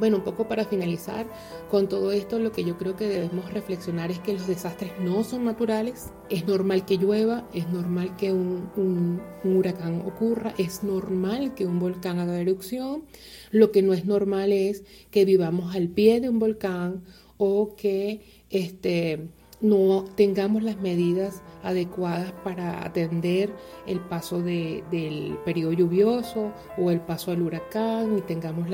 Bueno, 0.02 0.16
un 0.16 0.24
poco 0.24 0.48
para 0.48 0.64
finalizar 0.64 1.28
con 1.70 1.88
todo 1.88 2.10
esto, 2.10 2.40
lo 2.40 2.50
que 2.50 2.64
yo 2.64 2.76
creo 2.76 2.96
que 2.96 3.06
debemos 3.06 3.54
reflexionar 3.54 4.10
es 4.10 4.18
que 4.18 4.32
los 4.32 4.48
desastres 4.48 4.90
no 4.98 5.22
son 5.22 5.44
naturales. 5.44 6.10
Es 6.28 6.44
normal 6.44 6.84
que 6.84 6.96
llueva, 6.96 7.48
es 7.54 7.68
normal 7.68 8.16
que 8.16 8.32
un, 8.32 9.22
huracán 9.44 10.00
ocurra, 10.00 10.54
es 10.58 10.82
normal 10.82 11.54
que 11.54 11.66
un 11.66 11.78
volcán 11.78 12.18
haga 12.18 12.40
erupción. 12.40 13.04
Lo 13.52 13.70
que 13.70 13.82
no 13.82 13.92
es 13.92 14.04
normal 14.04 14.50
es 14.50 14.82
que 15.12 15.24
vivamos 15.24 15.72
al 15.76 15.86
pie 15.86 16.20
de 16.20 16.30
un 16.30 16.40
volcán 16.40 17.04
o 17.36 17.76
que 17.76 18.22
este, 18.50 19.28
no 19.62 20.04
tengamos 20.16 20.62
las 20.62 20.76
medidas 20.76 21.42
adecuadas 21.62 22.32
para 22.44 22.84
atender 22.84 23.54
el 23.86 24.00
paso 24.00 24.42
del 24.42 25.38
periodo 25.44 25.72
lluvioso 25.72 26.52
o 26.76 26.90
el 26.90 27.00
paso 27.00 27.30
del 27.30 27.42
huracán 27.42 28.18
y 28.18 28.20
tengamos 28.22 28.68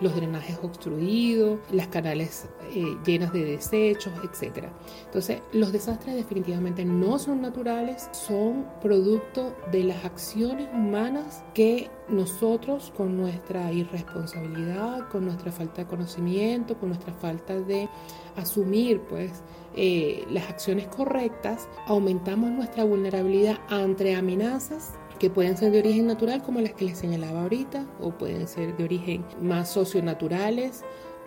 los 0.00 0.14
drenajes 0.14 0.58
obstruidos, 0.62 1.58
las 1.72 1.88
canales 1.88 2.48
eh, 2.74 2.84
llenas 3.04 3.32
de 3.32 3.44
desechos, 3.44 4.12
etc. 4.22 4.66
Entonces, 5.06 5.40
los 5.52 5.72
desastres 5.72 6.14
definitivamente 6.14 6.84
no 6.84 7.18
son 7.18 7.40
naturales, 7.40 8.08
son 8.12 8.66
producto 8.82 9.56
de 9.72 9.84
las 9.84 10.04
acciones 10.04 10.68
humanas 10.72 11.42
que 11.54 11.90
nosotros 12.08 12.92
con 12.96 13.16
nuestra 13.16 13.72
irresponsabilidad, 13.72 15.08
con 15.08 15.24
nuestra 15.24 15.50
falta 15.50 15.82
de 15.82 15.88
conocimiento, 15.88 16.78
con 16.78 16.90
nuestra 16.90 17.12
falta 17.14 17.58
de 17.58 17.88
asumir 18.36 19.00
pues 19.00 19.42
eh, 19.76 20.24
las 20.30 20.48
acciones 20.48 20.88
correctas, 20.88 21.68
aumentamos 21.86 22.50
nuestra 22.50 22.84
vulnerabilidad 22.84 23.58
ante 23.68 24.14
amenazas 24.14 24.94
que 25.18 25.30
pueden 25.30 25.56
ser 25.56 25.72
de 25.72 25.78
origen 25.78 26.06
natural 26.06 26.42
como 26.42 26.60
las 26.60 26.72
que 26.72 26.86
les 26.86 26.98
señalaba 26.98 27.42
ahorita 27.42 27.86
o 28.00 28.10
pueden 28.10 28.46
ser 28.48 28.76
de 28.76 28.84
origen 28.84 29.24
más 29.40 29.70
socionaturales 29.70 30.82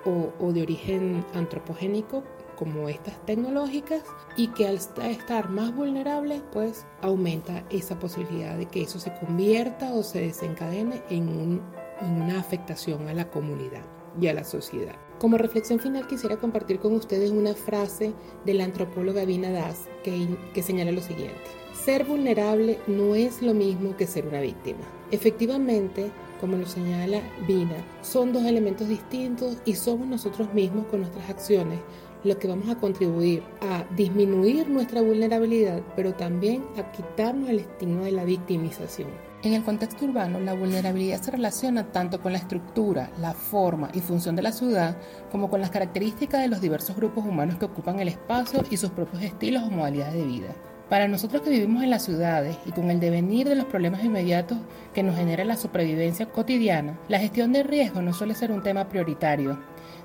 o, 0.05 0.31
o 0.39 0.53
de 0.53 0.61
origen 0.61 1.25
antropogénico 1.33 2.23
como 2.59 2.89
estas 2.89 3.17
tecnológicas 3.25 4.03
y 4.35 4.49
que 4.49 4.67
al 4.67 4.75
estar 4.75 5.49
más 5.49 5.73
vulnerables 5.73 6.43
pues 6.51 6.85
aumenta 7.01 7.63
esa 7.69 7.97
posibilidad 7.97 8.57
de 8.57 8.65
que 8.65 8.81
eso 8.81 8.99
se 8.99 9.13
convierta 9.13 9.93
o 9.93 10.03
se 10.03 10.19
desencadene 10.19 11.01
en, 11.09 11.61
una 12.01 12.39
afectación 12.39 13.07
a 13.07 13.13
la 13.13 13.29
comunidad 13.29 13.83
y 14.19 14.27
a 14.27 14.33
la 14.33 14.43
sociedad. 14.43 14.95
Como 15.19 15.37
reflexión 15.37 15.79
final 15.79 16.07
quisiera 16.07 16.37
compartir 16.37 16.79
con 16.79 16.93
ustedes 16.93 17.31
una 17.31 17.53
frase 17.53 18.13
de 18.45 18.53
la 18.53 18.63
antropóloga 18.63 19.25
Vina 19.25 19.51
Das 19.51 19.89
que, 20.01 20.63
señala 20.63 20.93
lo 20.93 21.01
siguiente. 21.01 21.43
Ser 21.73 22.05
vulnerable 22.05 22.79
no 22.87 23.15
es 23.15 23.41
lo 23.41 23.53
mismo 23.53 23.97
que 23.97 24.07
ser 24.07 24.25
una 24.25 24.39
víctima. 24.39 24.79
Efectivamente, 25.11 26.09
como 26.39 26.55
lo 26.55 26.65
señala 26.65 27.21
Vina, 27.45 27.83
son 28.01 28.31
dos 28.31 28.45
elementos 28.45 28.87
distintos 28.87 29.57
y 29.65 29.75
somos 29.75 30.07
nosotros 30.07 30.53
mismos 30.53 30.85
con 30.85 31.01
nuestras 31.01 31.29
acciones 31.29 31.79
lo 32.23 32.39
que 32.39 32.47
vamos 32.47 32.69
a 32.69 32.77
contribuir 32.77 33.43
a 33.61 33.85
disminuir 33.95 34.69
nuestra 34.69 35.01
vulnerabilidad, 35.01 35.81
pero 35.97 36.13
también 36.13 36.63
a 36.77 36.91
quitarnos 36.93 37.49
el 37.49 37.59
estigma 37.59 38.05
de 38.05 38.11
la 38.13 38.23
victimización. 38.23 39.28
En 39.41 39.53
el 39.53 39.63
contexto 39.63 40.03
urbano, 40.03 40.41
la 40.41 40.53
vulnerabilidad 40.53 41.21
se 41.21 41.31
relaciona 41.31 41.93
tanto 41.93 42.19
con 42.19 42.33
la 42.33 42.39
estructura, 42.39 43.09
la 43.21 43.33
forma 43.33 43.89
y 43.93 44.01
función 44.01 44.35
de 44.35 44.41
la 44.41 44.51
ciudad, 44.51 44.97
como 45.31 45.49
con 45.49 45.61
las 45.61 45.69
características 45.69 46.41
de 46.41 46.49
los 46.49 46.59
diversos 46.59 46.97
grupos 46.97 47.25
humanos 47.25 47.55
que 47.55 47.63
ocupan 47.63 48.01
el 48.01 48.09
espacio 48.09 48.65
y 48.69 48.75
sus 48.75 48.89
propios 48.91 49.23
estilos 49.23 49.63
o 49.63 49.71
modalidades 49.71 50.15
de 50.15 50.25
vida. 50.25 50.55
Para 50.89 51.07
nosotros 51.07 51.41
que 51.41 51.51
vivimos 51.51 51.83
en 51.83 51.89
las 51.89 52.03
ciudades 52.03 52.57
y 52.65 52.71
con 52.73 52.91
el 52.91 52.99
devenir 52.99 53.47
de 53.47 53.55
los 53.55 53.63
problemas 53.65 54.03
inmediatos 54.03 54.57
que 54.93 55.03
nos 55.03 55.15
genera 55.15 55.45
la 55.45 55.55
supervivencia 55.55 56.25
cotidiana, 56.25 56.99
la 57.07 57.19
gestión 57.19 57.53
de 57.53 57.63
riesgo 57.63 58.01
no 58.01 58.11
suele 58.11 58.35
ser 58.35 58.51
un 58.51 58.61
tema 58.61 58.89
prioritario. 58.89 59.57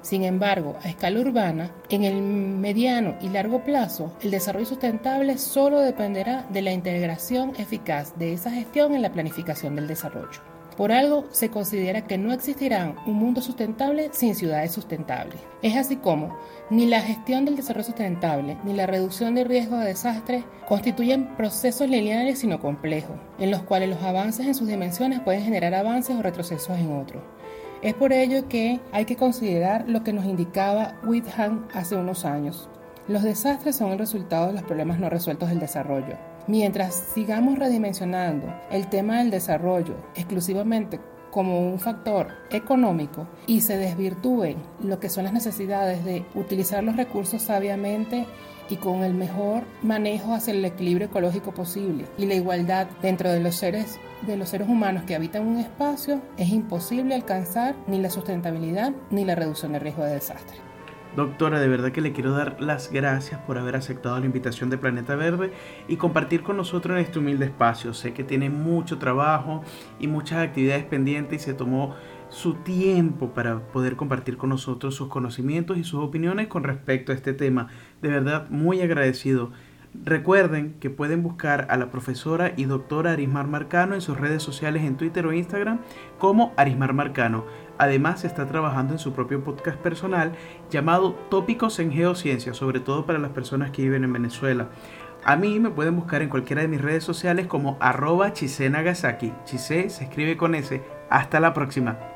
Sin 0.05 0.23
embargo, 0.23 0.77
a 0.83 0.91
escala 0.91 1.19
urbana, 1.19 1.73
en 1.89 2.05
el 2.05 2.21
mediano 2.21 3.17
y 3.23 3.31
largo 3.31 3.65
plazo, 3.65 4.13
el 4.21 4.31
desarrollo 4.31 4.67
sustentable 4.67 5.39
solo 5.39 5.81
dependerá 5.81 6.47
de 6.51 6.61
la 6.61 6.73
integración 6.73 7.55
eficaz 7.57 8.13
de 8.19 8.35
esa 8.35 8.51
gestión 8.51 8.95
en 8.95 9.01
la 9.01 9.13
planificación 9.13 9.75
del 9.75 9.89
desarrollo. 9.89 10.43
Por 10.77 10.93
algo 10.93 11.25
se 11.31 11.49
considera 11.49 12.05
que 12.05 12.19
no 12.19 12.35
existirá 12.35 12.95
un 13.07 13.15
mundo 13.15 13.41
sustentable 13.41 14.11
sin 14.13 14.35
ciudades 14.35 14.73
sustentables. 14.73 15.41
Es 15.63 15.75
así 15.75 15.97
como 15.97 16.37
ni 16.69 16.85
la 16.85 17.01
gestión 17.01 17.47
del 17.47 17.57
desarrollo 17.57 17.87
sustentable 17.87 18.59
ni 18.63 18.75
la 18.75 18.87
reducción 18.87 19.35
de 19.35 19.45
riesgo 19.45 19.79
de 19.79 19.87
desastres 19.87 20.45
constituyen 20.69 21.35
procesos 21.37 21.89
lineales 21.89 22.41
sino 22.41 22.61
complejos, 22.61 23.17
en 23.39 23.51
los 23.51 23.63
cuales 23.63 23.89
los 23.89 24.03
avances 24.03 24.47
en 24.47 24.55
sus 24.55 24.69
dimensiones 24.69 25.21
pueden 25.21 25.45
generar 25.45 25.73
avances 25.75 26.15
o 26.15 26.23
retrocesos 26.23 26.77
en 26.77 26.93
otros. 26.93 27.23
Es 27.85 27.93
por 27.93 28.15
ello 28.15 28.49
que 28.49 28.81
hay 28.93 29.05
que 29.05 29.15
considerar 29.15 29.85
lo 29.87 30.03
que 30.03 30.15
nos 30.15 30.25
indicaba 30.25 30.99
Whitham 31.05 31.69
hace 31.75 31.95
unos 31.95 32.25
años. 32.25 32.67
Los 33.09 33.23
desastres 33.23 33.77
son 33.77 33.93
el 33.93 33.99
resultado 33.99 34.47
de 34.47 34.55
los 34.55 34.63
problemas 34.63 34.99
no 34.99 35.11
resueltos 35.11 35.51
del 35.51 35.61
desarrollo. 35.61 36.17
Mientras 36.47 36.95
sigamos 36.95 37.59
redimensionando 37.59 38.47
el 38.71 38.89
tema 38.89 39.19
del 39.19 39.31
desarrollo 39.31 39.97
exclusivamente 40.15 40.99
como 41.35 41.69
un 41.69 41.81
factor 41.81 42.29
económico 42.51 43.27
y 43.49 43.63
se 43.63 43.77
desvirtúen 43.77 44.57
lo 44.81 45.01
que 45.01 45.09
son 45.09 45.25
las 45.25 45.33
necesidades 45.33 46.05
de 46.05 46.25
utilizar 46.37 46.85
los 46.85 46.97
recursos 46.97 47.43
sabiamente 47.43 48.25
y 48.71 48.77
con 48.77 49.03
el 49.03 49.15
mejor 49.15 49.65
manejo 49.83 50.33
hacia 50.33 50.55
el 50.55 50.65
equilibrio 50.65 51.09
ecológico 51.09 51.53
posible 51.53 52.07
y 52.17 52.27
la 52.27 52.35
igualdad 52.35 52.87
dentro 53.03 53.33
de 53.33 53.41
los 53.41 53.57
seres 53.57 53.99
de 54.29 54.37
los 54.37 54.49
seres 54.49 54.69
humanos 54.69 55.03
que 55.03 55.17
habitan 55.17 55.45
un 55.45 55.59
espacio, 55.59 56.23
es 56.39 56.51
imposible 56.51 57.17
alcanzar 57.17 57.75
ni 57.89 58.01
la 58.01 58.11
sustentabilidad 58.11 58.93
ni 59.11 59.25
la 59.25 59.35
reducción 59.35 59.73
de 59.73 59.81
riesgo 59.81 60.05
de 60.05 60.15
desastre. 60.15 60.74
Doctora, 61.17 61.61
de 61.61 61.69
verdad 61.69 61.93
que 61.93 62.01
le 62.01 62.13
quiero 62.13 62.33
dar 62.33 62.61
las 62.61 62.91
gracias 62.91 63.41
por 63.43 63.57
haber 63.57 63.77
aceptado 63.77 64.19
la 64.19 64.27
invitación 64.27 64.69
de 64.69 64.79
Planeta 64.79 65.15
Verde 65.15 65.53
y 65.87 65.97
compartir 65.97 66.43
con 66.43 66.57
nosotros 66.57 66.97
en 66.97 67.05
este 67.05 67.21
humilde 67.21 67.45
espacio. 67.45 67.95
Sé 67.95 68.13
que 68.13 68.25
tiene 68.25 68.51
mucho 68.51 68.99
trabajo 68.99 69.63
y 70.01 70.09
muchas 70.09 70.39
actividades 70.39 70.85
pendientes 70.85 71.43
y 71.43 71.45
se 71.45 71.55
tomó 71.55 71.95
su 72.31 72.55
tiempo 72.55 73.33
para 73.33 73.61
poder 73.61 73.95
compartir 73.95 74.37
con 74.37 74.51
nosotros 74.51 74.97
sus 74.97 75.07
conocimientos 75.07 75.79
y 75.79 75.85
sus 75.85 76.01
opiniones 76.01 76.49
con 76.49 76.65
respecto 76.65 77.13
a 77.13 77.15
este 77.15 77.33
tema. 77.33 77.69
De 78.03 78.09
verdad, 78.09 78.51
muy 78.51 78.81
agradecido. 78.81 79.53
Recuerden 80.03 80.75
que 80.81 80.91
pueden 80.91 81.23
buscar 81.23 81.69
a 81.71 81.77
la 81.77 81.93
profesora 81.93 82.53
y 82.57 82.65
doctora 82.65 83.13
Arismar 83.13 83.47
Marcano 83.47 83.95
en 83.95 84.01
sus 84.01 84.19
redes 84.19 84.43
sociales 84.43 84.83
en 84.83 84.97
Twitter 84.97 85.25
o 85.25 85.33
Instagram 85.33 85.79
como 86.19 86.53
Arismar 86.57 86.93
Marcano. 86.93 87.45
Además 87.79 88.25
está 88.25 88.47
trabajando 88.47 88.93
en 88.93 88.99
su 88.99 89.13
propio 89.13 89.43
podcast 89.43 89.79
personal 89.79 90.33
llamado 90.71 91.13
Tópicos 91.31 91.79
en 91.79 91.93
Geociencia, 91.93 92.55
sobre 92.55 92.81
todo 92.81 93.07
para 93.07 93.19
las 93.19 93.33
personas 93.33 93.71
que 93.71 93.83
viven 93.83 94.05
en 94.05 94.13
Venezuela. 94.13 94.69
A 95.25 95.37
mí 95.37 95.59
me 95.59 95.71
pueden 95.71 95.97
buscar 95.97 96.23
en 96.23 96.29
cualquiera 96.29 96.63
de 96.63 96.69
mis 96.69 96.83
redes 96.83 97.03
sociales 97.03 97.47
como 97.47 97.77
arroba 97.81 98.33
Chise 98.33 98.69
Nagasaki. 98.69 99.33
Chise 99.45 99.89
se 99.89 100.05
escribe 100.05 100.37
con 100.37 100.55
S. 100.55 100.83
Hasta 101.09 101.41
la 101.41 101.55
próxima. 101.55 102.14